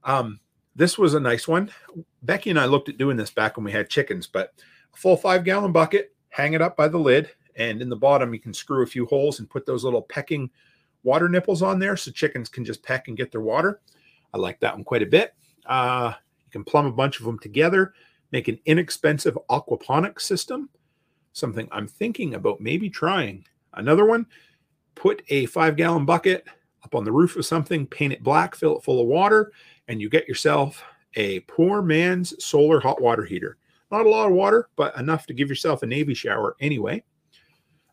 [0.03, 0.39] Um,
[0.75, 1.71] this was a nice one.
[2.23, 4.53] Becky and I looked at doing this back when we had chickens, but
[4.93, 7.29] a full five gallon bucket, hang it up by the lid,
[7.59, 10.49] and in the bottom, you can screw a few holes and put those little pecking
[11.03, 13.81] water nipples on there so chickens can just peck and get their water.
[14.33, 15.33] I like that one quite a bit.
[15.65, 16.13] Uh,
[16.45, 17.93] you can plumb a bunch of them together,
[18.31, 20.69] make an inexpensive aquaponics system,
[21.33, 23.45] something I'm thinking about maybe trying.
[23.73, 24.25] Another one,
[24.95, 26.45] put a five gallon bucket
[26.83, 29.51] up on the roof of something, paint it black, fill it full of water,
[29.89, 30.81] and you get yourself
[31.15, 33.57] a poor man's solar hot water heater.
[33.91, 37.03] Not a lot of water, but enough to give yourself a Navy shower anyway.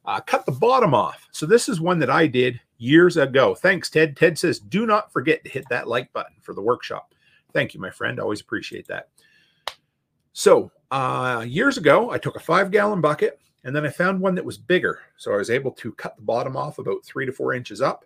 [0.06, 1.28] Uh, cut the bottom off.
[1.32, 3.54] So this is one that I did years ago.
[3.54, 4.16] Thanks, Ted.
[4.16, 7.12] Ted says, do not forget to hit that like button for the workshop.
[7.52, 8.20] Thank you, my friend.
[8.20, 9.08] Always appreciate that.
[10.32, 14.36] So uh, years ago, I took a five gallon bucket and then I found one
[14.36, 15.00] that was bigger.
[15.16, 18.04] So I was able to cut the bottom off about three to four inches up,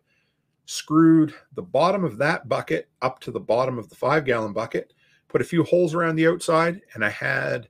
[0.64, 4.94] screwed the bottom of that bucket up to the bottom of the five gallon bucket,
[5.28, 7.68] put a few holes around the outside, and I had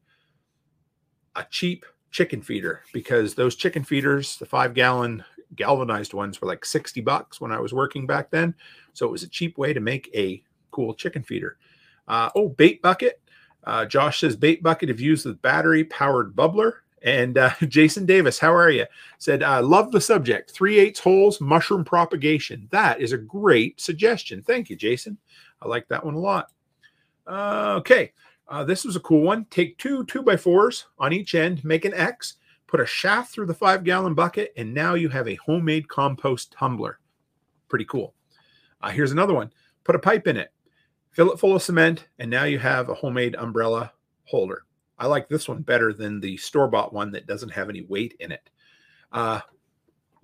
[1.34, 5.24] a cheap chicken feeder because those chicken feeders, the five gallon
[5.56, 8.54] galvanized ones, were like 60 bucks when I was working back then.
[8.92, 11.56] So it was a cheap way to make a cool chicken feeder.
[12.08, 13.20] Uh, oh, bait bucket.
[13.64, 16.74] Uh, Josh says bait bucket if used with battery powered bubbler.
[17.02, 18.86] And uh, Jason Davis, how are you?
[19.18, 20.50] Said, I love the subject.
[20.50, 22.68] Three eighths holes, mushroom propagation.
[22.70, 24.42] That is a great suggestion.
[24.42, 25.18] Thank you, Jason.
[25.62, 26.50] I like that one a lot.
[27.26, 28.12] Uh, okay.
[28.50, 29.46] Uh, this was a cool one.
[29.46, 32.34] Take two two by fours on each end, make an X,
[32.66, 36.52] put a shaft through the five gallon bucket, and now you have a homemade compost
[36.52, 36.98] tumbler.
[37.68, 38.14] Pretty cool.
[38.82, 39.52] Uh, here's another one.
[39.84, 40.52] Put a pipe in it,
[41.12, 43.92] fill it full of cement, and now you have a homemade umbrella
[44.24, 44.64] holder.
[44.98, 48.16] I like this one better than the store bought one that doesn't have any weight
[48.18, 48.50] in it.
[49.12, 49.40] Uh,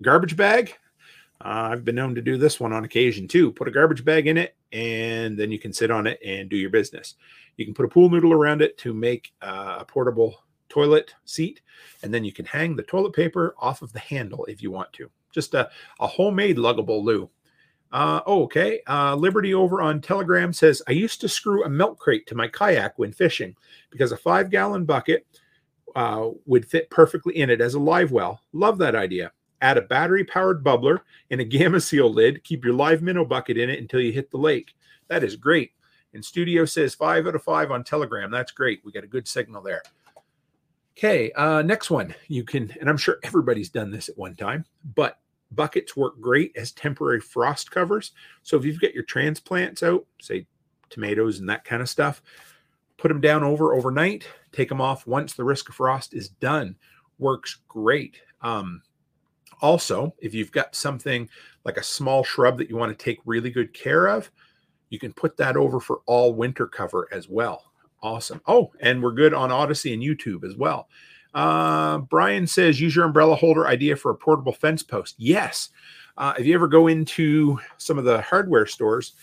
[0.01, 0.75] garbage bag.
[1.39, 3.53] Uh, I've been known to do this one on occasion too.
[3.53, 6.57] Put a garbage bag in it, and then you can sit on it and do
[6.57, 7.15] your business.
[7.57, 11.61] You can put a pool noodle around it to make uh, a portable toilet seat,
[12.03, 14.91] and then you can hang the toilet paper off of the handle if you want
[14.93, 15.09] to.
[15.31, 17.29] Just a, a homemade luggable loo.
[17.91, 18.81] Uh, oh, okay.
[18.87, 22.47] Uh, Liberty over on Telegram says, I used to screw a milk crate to my
[22.47, 23.55] kayak when fishing
[23.89, 25.25] because a five gallon bucket
[25.95, 28.41] uh, would fit perfectly in it as a live well.
[28.51, 29.31] Love that idea.
[29.61, 30.99] Add a battery powered bubbler
[31.31, 32.43] and a gamma seal lid.
[32.43, 34.73] Keep your live minnow bucket in it until you hit the lake.
[35.07, 35.71] That is great.
[36.13, 38.31] And Studio says five out of five on Telegram.
[38.31, 38.81] That's great.
[38.83, 39.81] We got a good signal there.
[40.97, 42.15] Okay, uh, next one.
[42.27, 45.19] You can, and I'm sure everybody's done this at one time, but
[45.51, 48.13] buckets work great as temporary frost covers.
[48.41, 50.47] So if you've got your transplants out, say
[50.89, 52.21] tomatoes and that kind of stuff,
[52.97, 56.75] put them down over overnight, take them off once the risk of frost is done.
[57.19, 58.17] Works great.
[58.41, 58.81] Um,
[59.61, 61.29] also, if you've got something
[61.65, 64.31] like a small shrub that you want to take really good care of,
[64.89, 67.63] you can put that over for all winter cover as well.
[68.01, 68.41] Awesome.
[68.47, 70.87] Oh, and we're good on Odysee and YouTube as well.
[71.33, 75.15] Uh, Brian says, use your umbrella holder idea for a portable fence post.
[75.17, 75.69] Yes.
[76.17, 79.13] Uh, if you ever go into some of the hardware stores,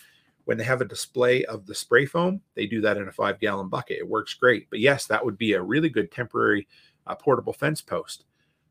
[0.44, 3.40] when they have a display of the spray foam, they do that in a five
[3.40, 3.98] gallon bucket.
[3.98, 4.68] It works great.
[4.70, 6.68] But yes, that would be a really good temporary
[7.06, 8.24] uh, portable fence post.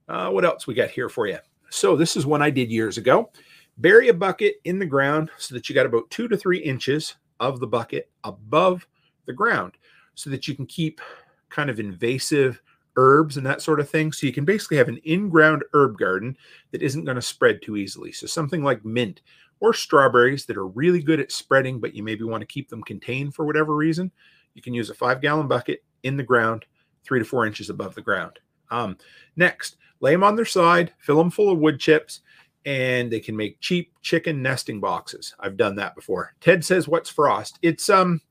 [0.08, 1.40] Uh, what else we got here for you?
[1.74, 3.32] So this is one I did years ago.
[3.80, 7.16] Bury a bucket in the ground so that you got about two to three inches
[7.40, 8.88] of the bucket above
[9.26, 9.74] the ground
[10.14, 11.02] so that you can keep
[11.50, 12.62] kind of invasive
[12.96, 14.12] herbs and that sort of thing.
[14.12, 16.38] So you can basically have an in-ground herb garden
[16.70, 18.12] that isn't going to spread too easily.
[18.12, 19.22] So something like mint
[19.60, 22.84] or strawberries that are really good at spreading, but you maybe want to keep them
[22.84, 24.12] contained for whatever reason.
[24.54, 26.66] You can use a five gallon bucket in the ground,
[27.04, 28.38] three to four inches above the ground.
[28.70, 28.96] Um,
[29.36, 32.20] next, lay them on their side, fill them full of wood chips,
[32.66, 35.34] and they can make cheap chicken nesting boxes.
[35.40, 36.36] I've done that before.
[36.42, 38.22] Ted says, "What's frost?" It's um,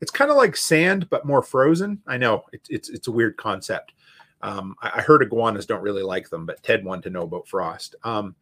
[0.00, 2.02] it's kind of like sand but more frozen.
[2.06, 3.92] I know it's it's it's a weird concept.
[4.40, 7.48] Um, I, I, heard iguanas don't really like them, but Ted wanted to know about
[7.48, 7.96] frost.
[8.04, 8.36] Um,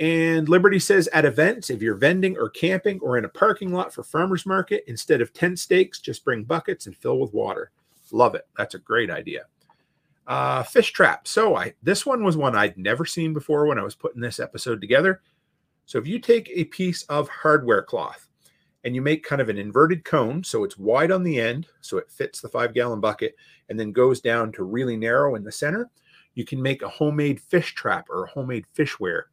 [0.00, 3.94] and Liberty says at events, if you're vending or camping or in a parking lot
[3.94, 7.70] for farmers market, instead of tent stakes, just bring buckets and fill with water.
[8.10, 8.48] Love it.
[8.58, 9.42] That's a great idea.
[10.26, 11.26] Uh, fish trap.
[11.26, 14.38] So I this one was one I'd never seen before when I was putting this
[14.38, 15.20] episode together.
[15.84, 18.28] So if you take a piece of hardware cloth
[18.84, 21.98] and you make kind of an inverted cone so it's wide on the end so
[21.98, 23.36] it fits the five gallon bucket
[23.68, 25.90] and then goes down to really narrow in the center
[26.34, 29.26] you can make a homemade fish trap or a homemade fish weir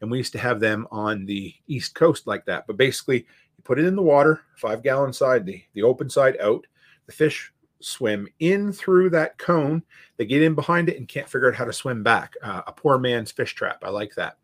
[0.00, 3.62] and we used to have them on the east coast like that but basically you
[3.64, 6.66] put it in the water five gallon side the, the open side out
[7.06, 9.82] the fish swim in through that cone
[10.16, 12.72] they get in behind it and can't figure out how to swim back uh, a
[12.72, 14.36] poor man's fish trap i like that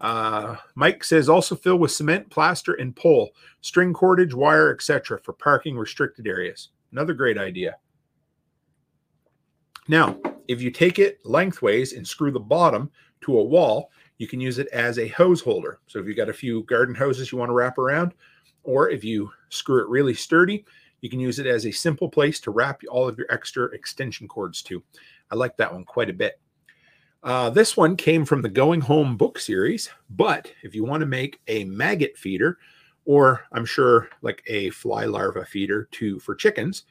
[0.00, 5.18] uh, Mike says also fill with cement, plaster, and pole, string cordage, wire, etc.
[5.22, 6.70] for parking restricted areas.
[6.92, 7.76] Another great idea.
[9.88, 10.18] Now,
[10.48, 12.90] if you take it lengthways and screw the bottom
[13.22, 15.80] to a wall, you can use it as a hose holder.
[15.86, 18.14] So if you've got a few garden hoses you want to wrap around,
[18.62, 20.64] or if you screw it really sturdy,
[21.04, 24.26] you can use it as a simple place to wrap all of your extra extension
[24.26, 24.82] cords to.
[25.30, 26.40] I like that one quite a bit.
[27.22, 31.06] Uh, this one came from the Going Home book series, but if you want to
[31.06, 32.56] make a maggot feeder,
[33.04, 36.84] or I'm sure like a fly larva feeder to for chickens,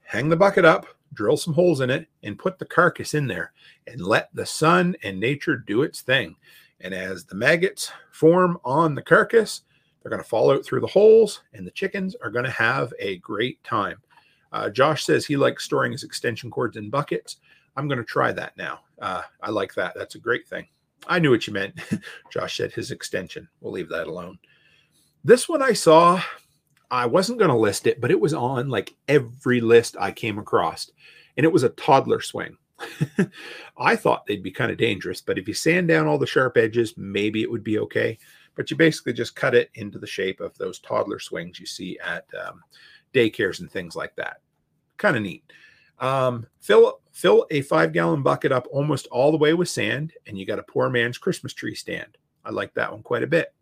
[0.00, 3.52] hang the bucket up, drill some holes in it, and put the carcass in there,
[3.86, 6.34] and let the sun and nature do its thing.
[6.80, 9.64] And as the maggots form on the carcass,
[10.02, 12.92] they're going to fall out through the holes, and the chickens are going to have
[12.98, 13.98] a great time.
[14.52, 17.36] Uh, Josh says he likes storing his extension cords in buckets.
[17.76, 18.80] I'm going to try that now.
[19.00, 19.94] Uh, I like that.
[19.96, 20.66] That's a great thing.
[21.06, 21.80] I knew what you meant.
[22.32, 23.48] Josh said his extension.
[23.60, 24.38] We'll leave that alone.
[25.24, 26.20] This one I saw,
[26.90, 30.38] I wasn't going to list it, but it was on like every list I came
[30.38, 30.90] across,
[31.36, 32.56] and it was a toddler swing.
[33.78, 36.56] I thought they'd be kind of dangerous, but if you sand down all the sharp
[36.56, 38.18] edges, maybe it would be okay.
[38.54, 41.98] But you basically just cut it into the shape of those toddler swings you see
[42.04, 42.62] at um,
[43.14, 44.40] daycares and things like that.
[44.98, 45.44] Kind of neat.
[45.98, 50.38] Um, fill fill a five gallon bucket up almost all the way with sand, and
[50.38, 52.18] you got a poor man's Christmas tree stand.
[52.44, 53.54] I like that one quite a bit.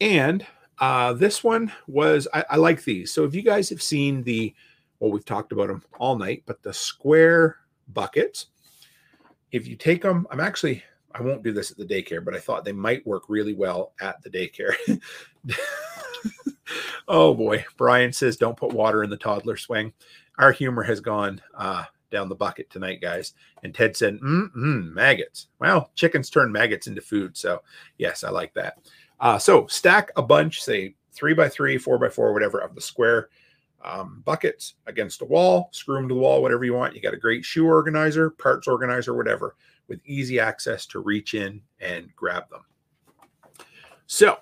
[0.00, 0.46] And
[0.78, 3.12] uh, this one was I, I like these.
[3.12, 4.54] So if you guys have seen the
[4.98, 7.56] well, we've talked about them all night, but the square
[7.88, 8.46] buckets,
[9.50, 10.82] if you take them, I'm actually
[11.14, 13.92] I won't do this at the daycare, but I thought they might work really well
[14.00, 14.74] at the daycare.
[17.08, 19.92] oh boy, Brian says don't put water in the toddler swing
[20.38, 23.34] our humor has gone uh, down the bucket tonight, guys.
[23.62, 25.48] And Ted said, mm maggots.
[25.58, 27.36] Well, chickens turn maggots into food.
[27.36, 27.62] So,
[27.98, 28.78] yes, I like that.
[29.20, 32.80] Uh, so, stack a bunch, say three by three, four by four, whatever, of the
[32.80, 33.28] square
[33.84, 36.94] um, buckets against a wall, screw them to the wall, whatever you want.
[36.94, 39.54] You got a great shoe organizer, parts organizer, whatever,
[39.92, 42.64] with easy access to reach in and grab them.
[44.06, 44.38] So,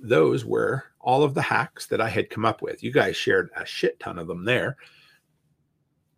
[0.00, 2.84] those were all of the hacks that I had come up with.
[2.84, 4.76] You guys shared a shit ton of them there.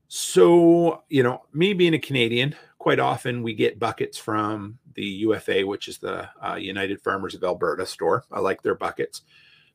[0.09, 5.67] So, you know, me being a Canadian, quite often we get buckets from the UFA,
[5.67, 8.25] which is the uh, United Farmers of Alberta store.
[8.31, 9.23] I like their buckets.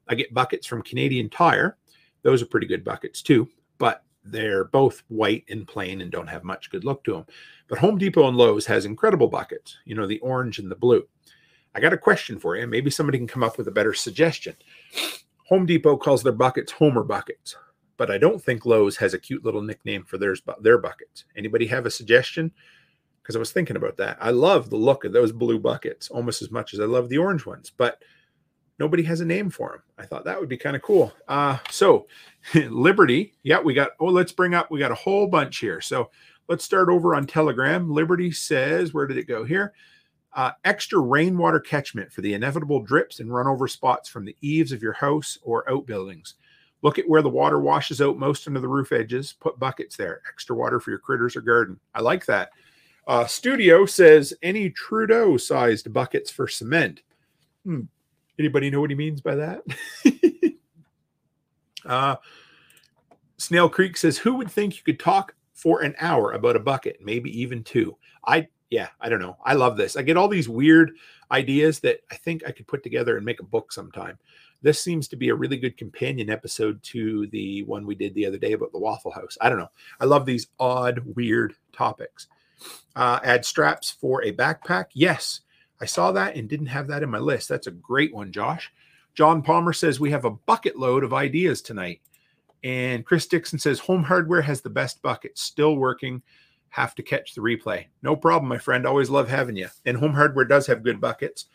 [0.07, 1.77] I get buckets from Canadian Tire.
[2.21, 6.43] Those are pretty good buckets too, but they're both white and plain and don't have
[6.43, 7.25] much good look to them.
[7.67, 11.07] But Home Depot and Lowe's has incredible buckets, you know, the orange and the blue.
[11.73, 12.65] I got a question for you.
[12.67, 14.55] Maybe somebody can come up with a better suggestion.
[15.47, 17.55] Home Depot calls their buckets Homer buckets,
[17.97, 21.25] but I don't think Lowe's has a cute little nickname for theirs, But their buckets.
[21.35, 22.51] Anybody have a suggestion?
[23.21, 24.17] Because I was thinking about that.
[24.21, 27.17] I love the look of those blue buckets almost as much as I love the
[27.17, 28.01] orange ones, but
[28.79, 29.81] nobody has a name for them.
[29.97, 31.13] I thought that would be kind of cool.
[31.27, 32.07] Uh, so
[32.55, 33.91] Liberty, yeah, we got.
[33.99, 34.71] Oh, let's bring up.
[34.71, 35.81] We got a whole bunch here.
[35.81, 36.11] So
[36.47, 37.89] let's start over on Telegram.
[37.89, 39.73] Liberty says, where did it go here?
[40.33, 44.81] Uh, extra rainwater catchment for the inevitable drips and runover spots from the eaves of
[44.81, 46.35] your house or outbuildings.
[46.81, 49.33] Look at where the water washes out most under the roof edges.
[49.33, 50.21] Put buckets there.
[50.27, 51.79] Extra water for your critters or garden.
[51.95, 52.49] I like that.
[53.07, 57.01] Uh, Studio says any Trudeau sized buckets for cement.
[57.63, 57.81] Hmm.
[58.37, 59.63] Anybody know what he means by that?
[61.85, 62.15] uh,
[63.37, 66.99] Snail Creek says, Who would think you could talk for an hour about a bucket,
[67.01, 67.97] maybe even two?
[68.25, 69.37] I yeah, I don't know.
[69.45, 69.95] I love this.
[69.95, 70.91] I get all these weird
[71.31, 74.17] ideas that I think I could put together and make a book sometime.
[74.61, 78.25] This seems to be a really good companion episode to the one we did the
[78.25, 79.37] other day about the Waffle House.
[79.39, 79.71] I don't know.
[79.99, 82.27] I love these odd, weird topics.
[82.95, 84.85] Uh, add straps for a backpack.
[84.93, 85.41] Yes,
[85.81, 87.49] I saw that and didn't have that in my list.
[87.49, 88.71] That's a great one, Josh.
[89.13, 92.01] John Palmer says we have a bucket load of ideas tonight.
[92.63, 96.21] And Chris Dixon says home hardware has the best bucket, still working
[96.75, 97.85] have to catch the replay.
[98.01, 98.85] No problem, my friend.
[98.85, 99.69] Always love having you.
[99.85, 101.45] And Home Hardware does have good buckets.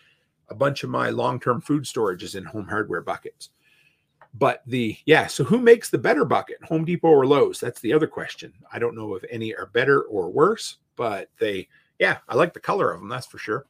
[0.48, 3.50] A bunch of my long term food storage is in Home Hardware buckets.
[4.32, 7.60] But the, yeah, so who makes the better bucket, Home Depot or Lowe's?
[7.60, 8.54] That's the other question.
[8.72, 11.68] I don't know if any are better or worse, but they,
[11.98, 13.66] yeah, I like the color of them, that's for sure.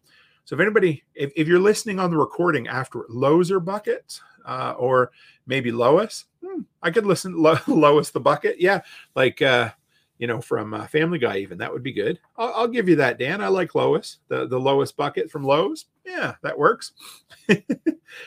[0.51, 4.75] So if anybody, if, if you're listening on the recording after Lowe's or buckets, uh,
[4.77, 5.13] or
[5.47, 8.61] maybe Lois, hmm, I could listen to Lois the bucket.
[8.61, 8.81] Yeah,
[9.15, 9.71] like uh,
[10.19, 12.19] you know, from uh, Family Guy, even that would be good.
[12.37, 13.41] I'll, I'll, give you that, Dan.
[13.41, 15.87] I like Lois, the the Lois bucket from Lowe's.
[16.05, 16.95] Yeah, that works.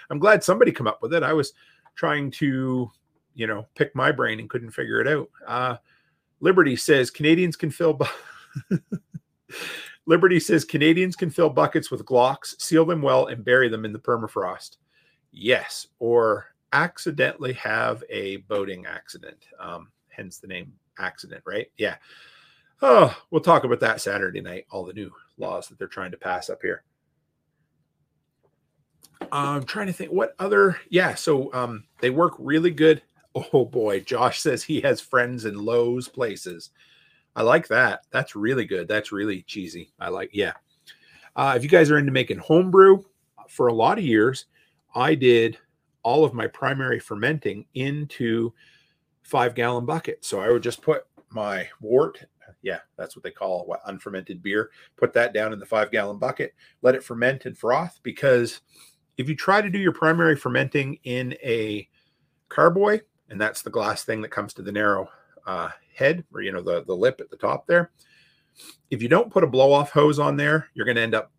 [0.09, 1.23] I'm glad somebody come up with it.
[1.23, 1.51] I was
[1.95, 2.89] trying to,
[3.35, 5.29] you know, pick my brain and couldn't figure it out.
[5.45, 5.75] Uh,
[6.39, 7.95] Liberty says Canadians can fill.
[7.95, 8.79] Bu-
[10.05, 13.93] Liberty says Canadians can fill buckets with Glocks, seal them well, and bury them in
[13.93, 14.77] the permafrost.
[15.31, 19.45] Yes, or accidentally have a boating accident.
[19.59, 21.67] Um, hence the name accident, right?
[21.77, 21.95] Yeah.
[22.81, 26.17] Oh, we'll talk about that Saturday night, all the new laws that they're trying to
[26.17, 26.83] pass up here.
[29.31, 31.15] I'm trying to think what other, yeah.
[31.15, 33.01] So um, they work really good.
[33.51, 36.69] Oh boy, Josh says he has friends in Lowe's places.
[37.35, 38.05] I like that.
[38.11, 38.87] That's really good.
[38.87, 39.91] That's really cheesy.
[39.99, 40.53] I like, yeah.
[41.35, 43.03] Uh, if you guys are into making homebrew,
[43.49, 44.45] for a lot of years,
[44.95, 45.57] I did
[46.01, 48.51] all of my primary fermenting into
[49.21, 50.25] five gallon bucket.
[50.25, 52.25] So I would just put my wort,
[52.61, 56.17] yeah, that's what they call what unfermented beer, put that down in the five gallon
[56.17, 57.99] bucket, let it ferment and froth.
[58.03, 58.61] Because
[59.17, 61.87] if you try to do your primary fermenting in a
[62.49, 65.09] carboy, and that's the glass thing that comes to the narrow
[65.45, 67.91] uh, head or you know the the lip at the top there.
[68.89, 71.31] If you don't put a blow off hose on there, you're going to end up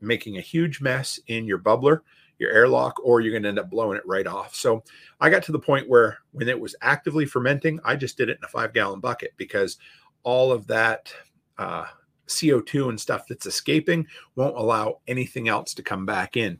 [0.00, 2.00] making a huge mess in your bubbler
[2.40, 4.54] your airlock, or you're going to end up blowing it right off.
[4.54, 4.82] So
[5.20, 8.38] I got to the point where when it was actively fermenting, I just did it
[8.38, 9.76] in a five gallon bucket because
[10.22, 11.12] all of that
[11.58, 11.84] uh,
[12.26, 16.58] CO2 and stuff that's escaping won't allow anything else to come back in.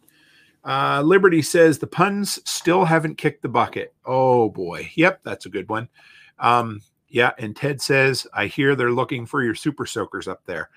[0.63, 3.95] Uh, Liberty says the puns still haven't kicked the bucket.
[4.05, 4.91] Oh boy.
[4.95, 5.89] Yep, that's a good one.
[6.41, 10.71] Um, yeah, and Ted says, I hear they're looking for your super soakers up there.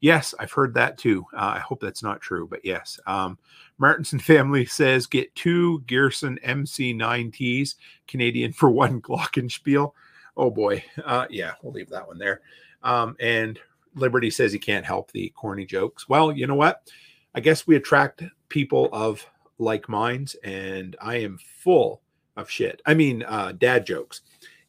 [0.00, 1.26] Yes, I've heard that too.
[1.34, 2.98] Uh, I hope that's not true, but yes.
[3.06, 3.38] Um,
[3.78, 7.74] Martinson family says get two Gearson MC9Ts
[8.08, 9.92] Canadian for one Glockenspiel.
[10.36, 10.82] Oh boy.
[11.04, 12.40] Uh, yeah, we'll leave that one there.
[12.82, 13.58] Um, and
[13.94, 16.08] Liberty says he can't help the corny jokes.
[16.08, 16.90] Well, you know what?
[17.34, 19.24] I guess we attract people of
[19.58, 22.00] like minds, and I am full
[22.36, 22.80] of shit.
[22.86, 24.22] I mean, uh, dad jokes.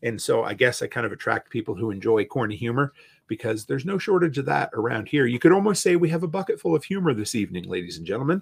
[0.03, 2.93] And so I guess I kind of attract people who enjoy corny humor
[3.27, 5.25] because there's no shortage of that around here.
[5.25, 8.05] You could almost say we have a bucket full of humor this evening, ladies and
[8.05, 8.41] gentlemen.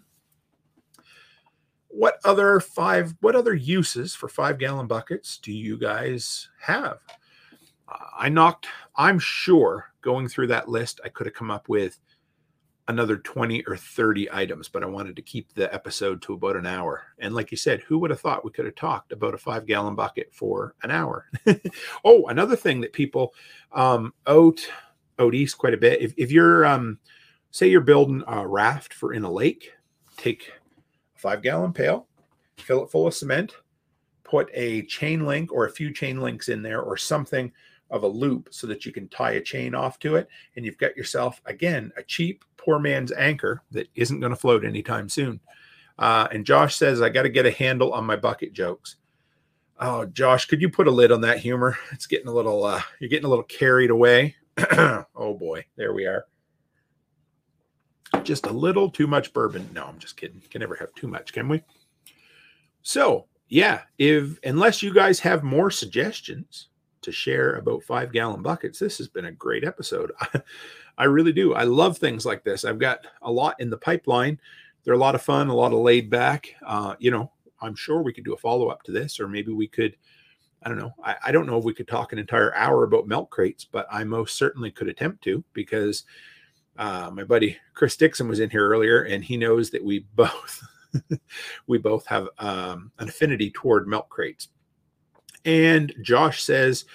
[1.90, 7.00] What other five, what other uses for five gallon buckets do you guys have?
[8.18, 12.00] I knocked, I'm sure going through that list, I could have come up with
[12.90, 16.66] another 20 or 30 items, but I wanted to keep the episode to about an
[16.66, 17.04] hour.
[17.20, 19.68] And like you said, who would have thought we could have talked about a five
[19.68, 21.28] gallon bucket for an hour?
[22.04, 23.36] oh, another thing that people
[23.72, 24.60] um, out
[25.20, 26.02] out east quite a bit.
[26.02, 26.98] If, if you're um,
[27.52, 29.72] say you're building a raft for in a lake,
[30.18, 30.52] take
[31.16, 32.08] a five gallon pail,
[32.58, 33.54] fill it full of cement,
[34.24, 37.52] put a chain link or a few chain links in there or something
[37.90, 40.28] of a loop so that you can tie a chain off to it.
[40.56, 44.66] And you've got yourself, again, a cheap poor man's anchor that isn't going to float
[44.66, 45.40] anytime soon.
[45.98, 48.98] Uh, and Josh says, I got to get a handle on my bucket jokes.
[49.80, 51.78] Oh, Josh, could you put a lid on that humor?
[51.92, 54.36] It's getting a little, uh, you're getting a little carried away.
[54.72, 56.26] oh boy, there we are.
[58.24, 59.70] Just a little too much bourbon.
[59.74, 60.42] No, I'm just kidding.
[60.50, 61.62] Can never have too much, can we?
[62.82, 66.70] So, yeah, if unless you guys have more suggestions,
[67.02, 68.80] to share about five gallon buckets.
[68.80, 70.12] This has been a great episode.
[70.98, 71.54] I, really do.
[71.54, 72.66] I love things like this.
[72.66, 74.40] I've got a lot in the pipeline.
[74.84, 76.56] They're a lot of fun, a lot of laid back.
[76.66, 77.32] Uh, you know,
[77.62, 79.96] I'm sure we could do a follow up to this, or maybe we could.
[80.62, 80.94] I don't know.
[81.04, 83.88] I, I don't know if we could talk an entire hour about milk crates, but
[83.90, 86.04] I most certainly could attempt to because
[86.78, 90.62] uh, my buddy Chris Dixon was in here earlier, and he knows that we both
[91.68, 94.50] we both have um, an affinity toward milk crates.
[95.46, 96.86] And Josh says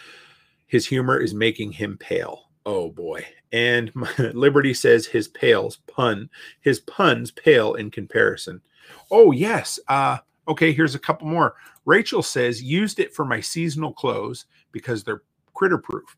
[0.67, 2.51] his humor is making him pale.
[2.67, 3.27] Oh boy.
[3.53, 6.31] And Liberty says his pales pun,
[6.61, 8.63] his puns pale in comparison.
[9.11, 9.79] Oh yes.
[9.89, 10.19] Uh
[10.49, 11.55] okay, here's a couple more.
[11.85, 15.23] Rachel says used it for my seasonal clothes because they're
[15.55, 16.17] critter proof.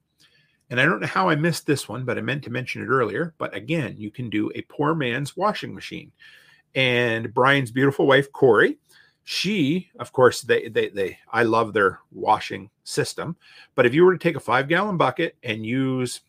[0.70, 2.86] And I don't know how I missed this one, but I meant to mention it
[2.88, 3.34] earlier.
[3.38, 6.12] But again, you can do a poor man's washing machine.
[6.74, 8.78] And Brian's beautiful wife, Corey,
[9.28, 13.34] she of course they they they i love their washing system
[13.74, 16.20] but if you were to take a five gallon bucket and use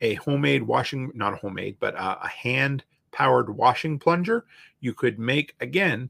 [0.00, 4.46] a homemade washing not a homemade but a, a hand powered washing plunger
[4.80, 6.08] you could make again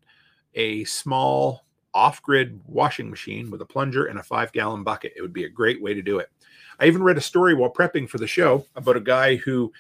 [0.55, 5.15] a small off-grid washing machine with a plunger and a five gallon bucket.
[5.17, 6.29] It would be a great way to do it.
[6.79, 9.73] I even read a story while prepping for the show about a guy who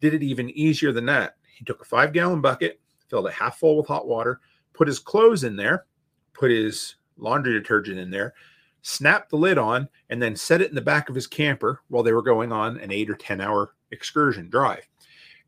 [0.00, 1.36] did it even easier than that.
[1.54, 4.40] He took a five gallon bucket filled it half full with hot water
[4.72, 5.86] put his clothes in there,
[6.32, 8.34] put his laundry detergent in there,
[8.82, 12.02] snapped the lid on, and then set it in the back of his camper while
[12.02, 14.88] they were going on an eight or 10 hour excursion drive.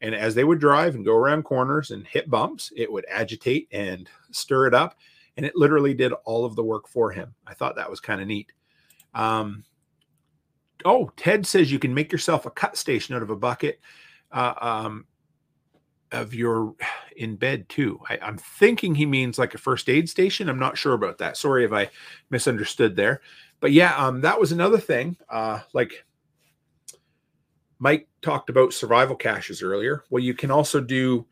[0.01, 3.69] And as they would drive and go around corners and hit bumps, it would agitate
[3.71, 4.99] and stir it up.
[5.37, 7.35] And it literally did all of the work for him.
[7.47, 8.53] I thought that was kind of neat.
[9.15, 9.65] Um,
[10.85, 13.81] oh, Ted says you can make yourself a cut station out of a bucket.
[14.31, 15.07] Uh, um,
[16.13, 16.75] of your
[17.17, 18.01] in bed too.
[18.09, 20.49] I, am thinking he means like a first aid station.
[20.49, 21.37] I'm not sure about that.
[21.37, 21.91] Sorry if I
[22.31, 23.21] misunderstood there.
[23.61, 25.17] But yeah, um, that was another thing.
[25.29, 26.05] Uh, like
[27.79, 30.05] Mike talked about survival caches earlier.
[30.11, 31.27] Well, you can also do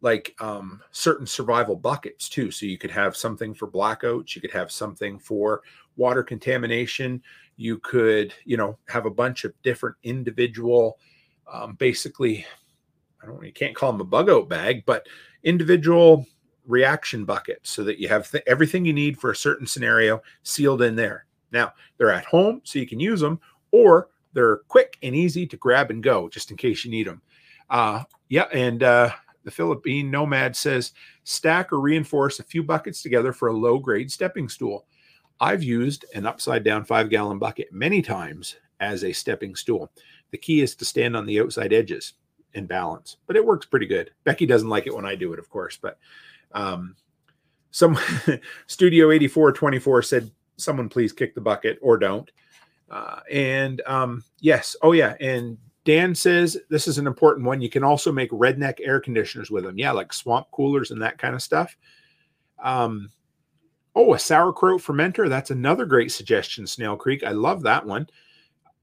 [0.00, 2.50] like um, certain survival buckets too.
[2.50, 4.34] So you could have something for blackouts.
[4.34, 5.62] You could have something for
[5.96, 7.22] water contamination.
[7.56, 10.98] You could, you know, have a bunch of different individual,
[11.50, 12.46] um, basically
[13.26, 15.08] I don't you can't call them a bug out bag, but
[15.42, 16.26] individual
[16.66, 20.82] reaction buckets so that you have th- everything you need for a certain scenario sealed
[20.82, 21.26] in there.
[21.52, 25.56] Now, they're at home so you can use them or they're quick and easy to
[25.56, 27.22] grab and go just in case you need them.
[27.70, 29.10] Uh, yeah, and uh,
[29.44, 30.92] the Philippine Nomad says
[31.24, 34.86] stack or reinforce a few buckets together for a low grade stepping stool.
[35.40, 39.90] I've used an upside down five gallon bucket many times as a stepping stool.
[40.30, 42.14] The key is to stand on the outside edges
[42.54, 44.10] in balance, but it works pretty good.
[44.24, 45.98] Becky doesn't like it when I do it, of course, but
[46.52, 46.96] um,
[47.70, 47.98] some
[48.66, 52.30] Studio 8424 said, someone please kick the bucket or don't.
[52.90, 57.60] Uh, and um, yes, oh yeah, and Dan says this is an important one.
[57.60, 59.78] You can also make redneck air conditioners with them.
[59.78, 61.76] Yeah, like swamp coolers and that kind of stuff.
[62.62, 63.10] Um,
[63.94, 65.28] oh, a sauerkraut fermenter.
[65.28, 67.24] That's another great suggestion, Snail Creek.
[67.24, 68.08] I love that one.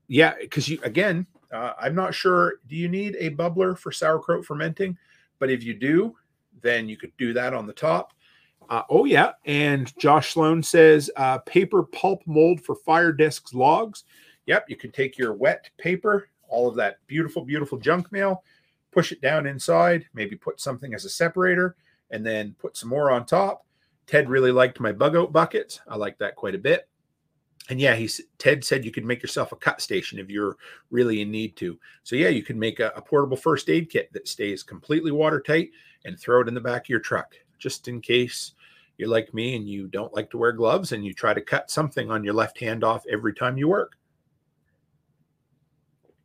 [0.07, 2.56] Yeah, because you again, uh, I'm not sure.
[2.68, 4.97] Do you need a bubbler for sauerkraut fermenting?
[5.39, 6.16] But if you do,
[6.62, 8.14] then you could do that on the top.
[8.70, 9.34] Uh, oh, yeah.
[9.45, 14.04] And Josh Sloan says uh, paper pulp mold for fire discs logs.
[14.45, 14.66] Yep.
[14.70, 18.43] You could take your wet paper, all of that beautiful, beautiful junk mail,
[18.91, 21.76] push it down inside, maybe put something as a separator,
[22.12, 23.66] and then put some more on top.
[24.08, 25.80] Ted really liked my bug out bucket.
[25.88, 26.88] I like that quite a bit.
[27.70, 30.57] And yeah, he's Ted said you could make yourself a cut station if you're
[30.91, 31.80] really in need to.
[32.03, 35.72] So yeah, you can make a, a portable first aid kit that stays completely watertight
[36.05, 38.53] and throw it in the back of your truck just in case
[38.97, 41.72] you're like me and you don't like to wear gloves and you try to cut
[41.72, 43.93] something on your left hand off every time you work.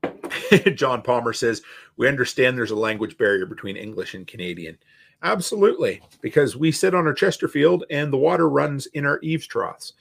[0.75, 1.63] John Palmer says,
[1.97, 4.77] We understand there's a language barrier between English and Canadian.
[5.23, 9.95] Absolutely, because we sit on our Chesterfield and the water runs in our eaves troughs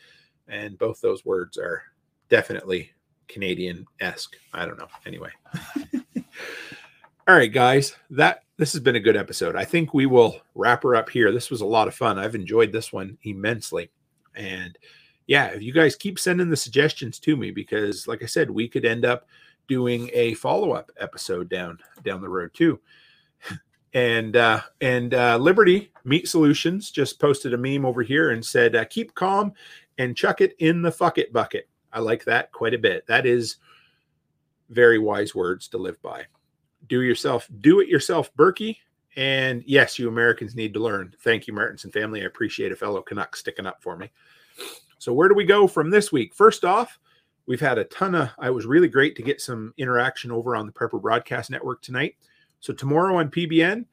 [0.48, 1.84] and both those words are
[2.30, 2.91] definitely
[3.28, 4.36] Canadian esque.
[4.54, 4.88] I don't know.
[5.06, 5.30] Anyway.
[7.28, 9.56] All right, guys, that this has been a good episode.
[9.56, 11.32] I think we will wrap her up here.
[11.32, 12.18] This was a lot of fun.
[12.18, 13.91] I've enjoyed this one immensely.
[14.36, 14.78] And
[15.28, 18.68] yeah, if you guys keep sending the suggestions to me, because like I said, we
[18.68, 19.28] could end up
[19.68, 22.80] doing a follow-up episode down down the road too.
[23.93, 28.76] And uh, and uh, Liberty Meat Solutions just posted a meme over here and said,
[28.76, 29.54] uh, "Keep calm
[29.98, 31.68] and chuck it in the fuck it bucket.
[31.91, 33.06] I like that quite a bit.
[33.08, 33.58] That is
[34.70, 36.26] very wise words to live by.
[36.88, 38.78] Do yourself, do it yourself, Berkey.
[39.16, 41.14] And yes, you Americans need to learn.
[41.22, 42.22] Thank you, Martinson family.
[42.22, 44.12] I appreciate a fellow Canuck sticking up for me.
[45.00, 46.36] So, where do we go from this week?
[46.36, 47.00] First off,
[47.48, 50.68] we've had a ton of, I was really great to get some interaction over on
[50.68, 52.16] the Prepper Broadcast Network tonight.
[52.60, 53.86] So, tomorrow on PBN,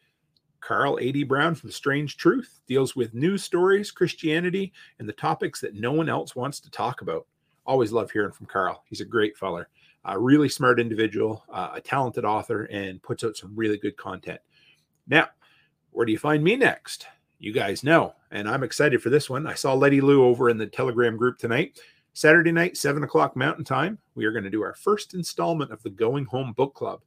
[0.64, 1.24] Carl A.D.
[1.24, 6.08] Brown from Strange Truth deals with news stories, Christianity, and the topics that no one
[6.08, 7.26] else wants to talk about.
[7.66, 8.82] Always love hearing from Carl.
[8.88, 9.68] He's a great feller,
[10.06, 14.40] a really smart individual, uh, a talented author, and puts out some really good content.
[15.06, 15.28] Now,
[15.90, 17.08] where do you find me next?
[17.38, 19.46] You guys know, and I'm excited for this one.
[19.46, 21.78] I saw Letty Lou over in the Telegram group tonight.
[22.14, 25.82] Saturday night, 7 o'clock Mountain Time, we are going to do our first installment of
[25.82, 27.02] the Going Home Book Club.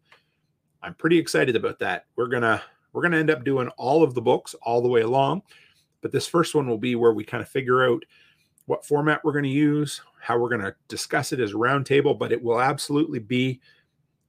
[0.83, 2.05] I'm pretty excited about that.
[2.15, 2.61] We're going to
[2.93, 5.41] we're going to end up doing all of the books all the way along,
[6.01, 8.03] but this first one will be where we kind of figure out
[8.65, 12.17] what format we're going to use, how we're going to discuss it as a roundtable,
[12.17, 13.61] but it will absolutely be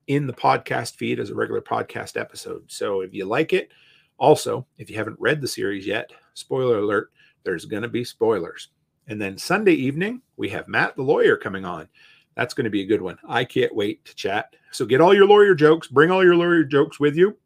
[0.07, 2.65] in the podcast feed as a regular podcast episode.
[2.69, 3.71] So if you like it,
[4.17, 7.11] also, if you haven't read the series yet, spoiler alert,
[7.45, 8.69] there's going to be spoilers.
[9.07, 11.89] And then Sunday evening, we have Matt the lawyer coming on.
[12.35, 13.19] That's going to be a good one.
[13.29, 14.55] I can't wait to chat.
[14.71, 17.37] So get all your lawyer jokes, bring all your lawyer jokes with you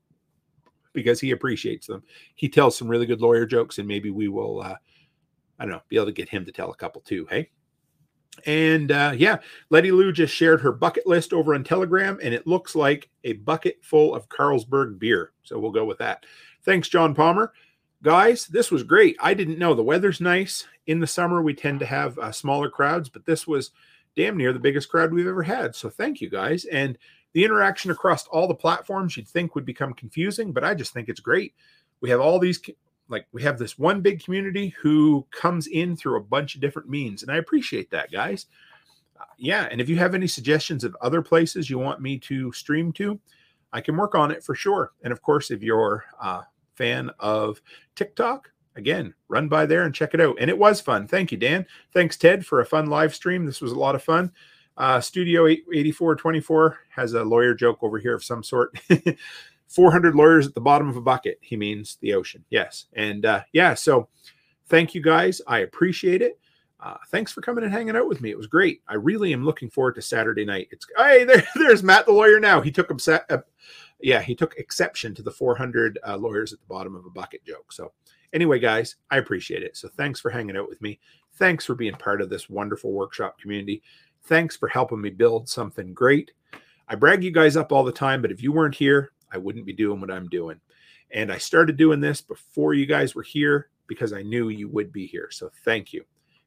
[0.92, 2.02] because he appreciates them.
[2.34, 4.76] He tells some really good lawyer jokes, and maybe we will, uh,
[5.58, 7.26] I don't know, be able to get him to tell a couple too.
[7.30, 7.50] Hey.
[8.46, 9.38] And uh, yeah,
[9.70, 13.34] Letty Lou just shared her bucket list over on Telegram, and it looks like a
[13.34, 15.32] bucket full of Carlsberg beer.
[15.42, 16.24] So we'll go with that.
[16.64, 17.52] Thanks, John Palmer.
[18.02, 19.16] Guys, this was great.
[19.20, 20.66] I didn't know the weather's nice.
[20.86, 23.70] In the summer, we tend to have uh, smaller crowds, but this was
[24.16, 25.76] damn near the biggest crowd we've ever had.
[25.76, 26.64] So thank you guys.
[26.64, 26.98] And
[27.32, 31.08] the interaction across all the platforms you'd think would become confusing, but I just think
[31.08, 31.54] it's great.
[32.00, 32.60] We have all these
[33.08, 36.88] like we have this one big community who comes in through a bunch of different
[36.88, 38.46] means and I appreciate that, guys.
[39.20, 42.52] Uh, yeah, and if you have any suggestions of other places you want me to
[42.52, 43.20] stream to,
[43.72, 44.92] I can work on it for sure.
[45.02, 46.42] And of course, if you're a
[46.74, 47.60] fan of
[47.94, 50.36] TikTok, again, run by there and check it out.
[50.40, 51.06] And it was fun.
[51.06, 51.66] Thank you, Dan.
[51.92, 53.44] Thanks, Ted, for a fun live stream.
[53.44, 54.32] This was a lot of fun.
[54.76, 58.78] Uh, Studio 8424 has a lawyer joke over here of some sort.
[59.72, 61.38] 400 lawyers at the bottom of a bucket.
[61.40, 62.44] He means the ocean.
[62.50, 62.86] Yes.
[62.92, 64.08] And uh, yeah, so
[64.66, 65.40] thank you guys.
[65.46, 66.38] I appreciate it.
[66.78, 68.30] Uh, thanks for coming and hanging out with me.
[68.30, 68.82] It was great.
[68.88, 70.68] I really am looking forward to Saturday night.
[70.72, 72.60] It's hey, there, there's Matt the lawyer now.
[72.60, 73.38] He took upset, uh,
[74.00, 77.44] yeah, he took exception to the 400 uh, lawyers at the bottom of a bucket
[77.44, 77.72] joke.
[77.72, 77.92] So
[78.32, 79.76] anyway, guys, I appreciate it.
[79.76, 80.98] So thanks for hanging out with me.
[81.36, 83.82] Thanks for being part of this wonderful workshop community.
[84.24, 86.32] Thanks for helping me build something great.
[86.88, 89.66] I brag you guys up all the time, but if you weren't here, I wouldn't
[89.66, 90.60] be doing what I'm doing.
[91.10, 94.92] And I started doing this before you guys were here because I knew you would
[94.92, 95.28] be here.
[95.30, 96.04] So thank you.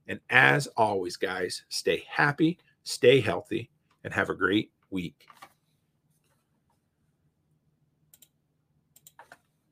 [0.08, 3.70] And as always, guys, stay happy, stay healthy,
[4.04, 5.28] and have a great week.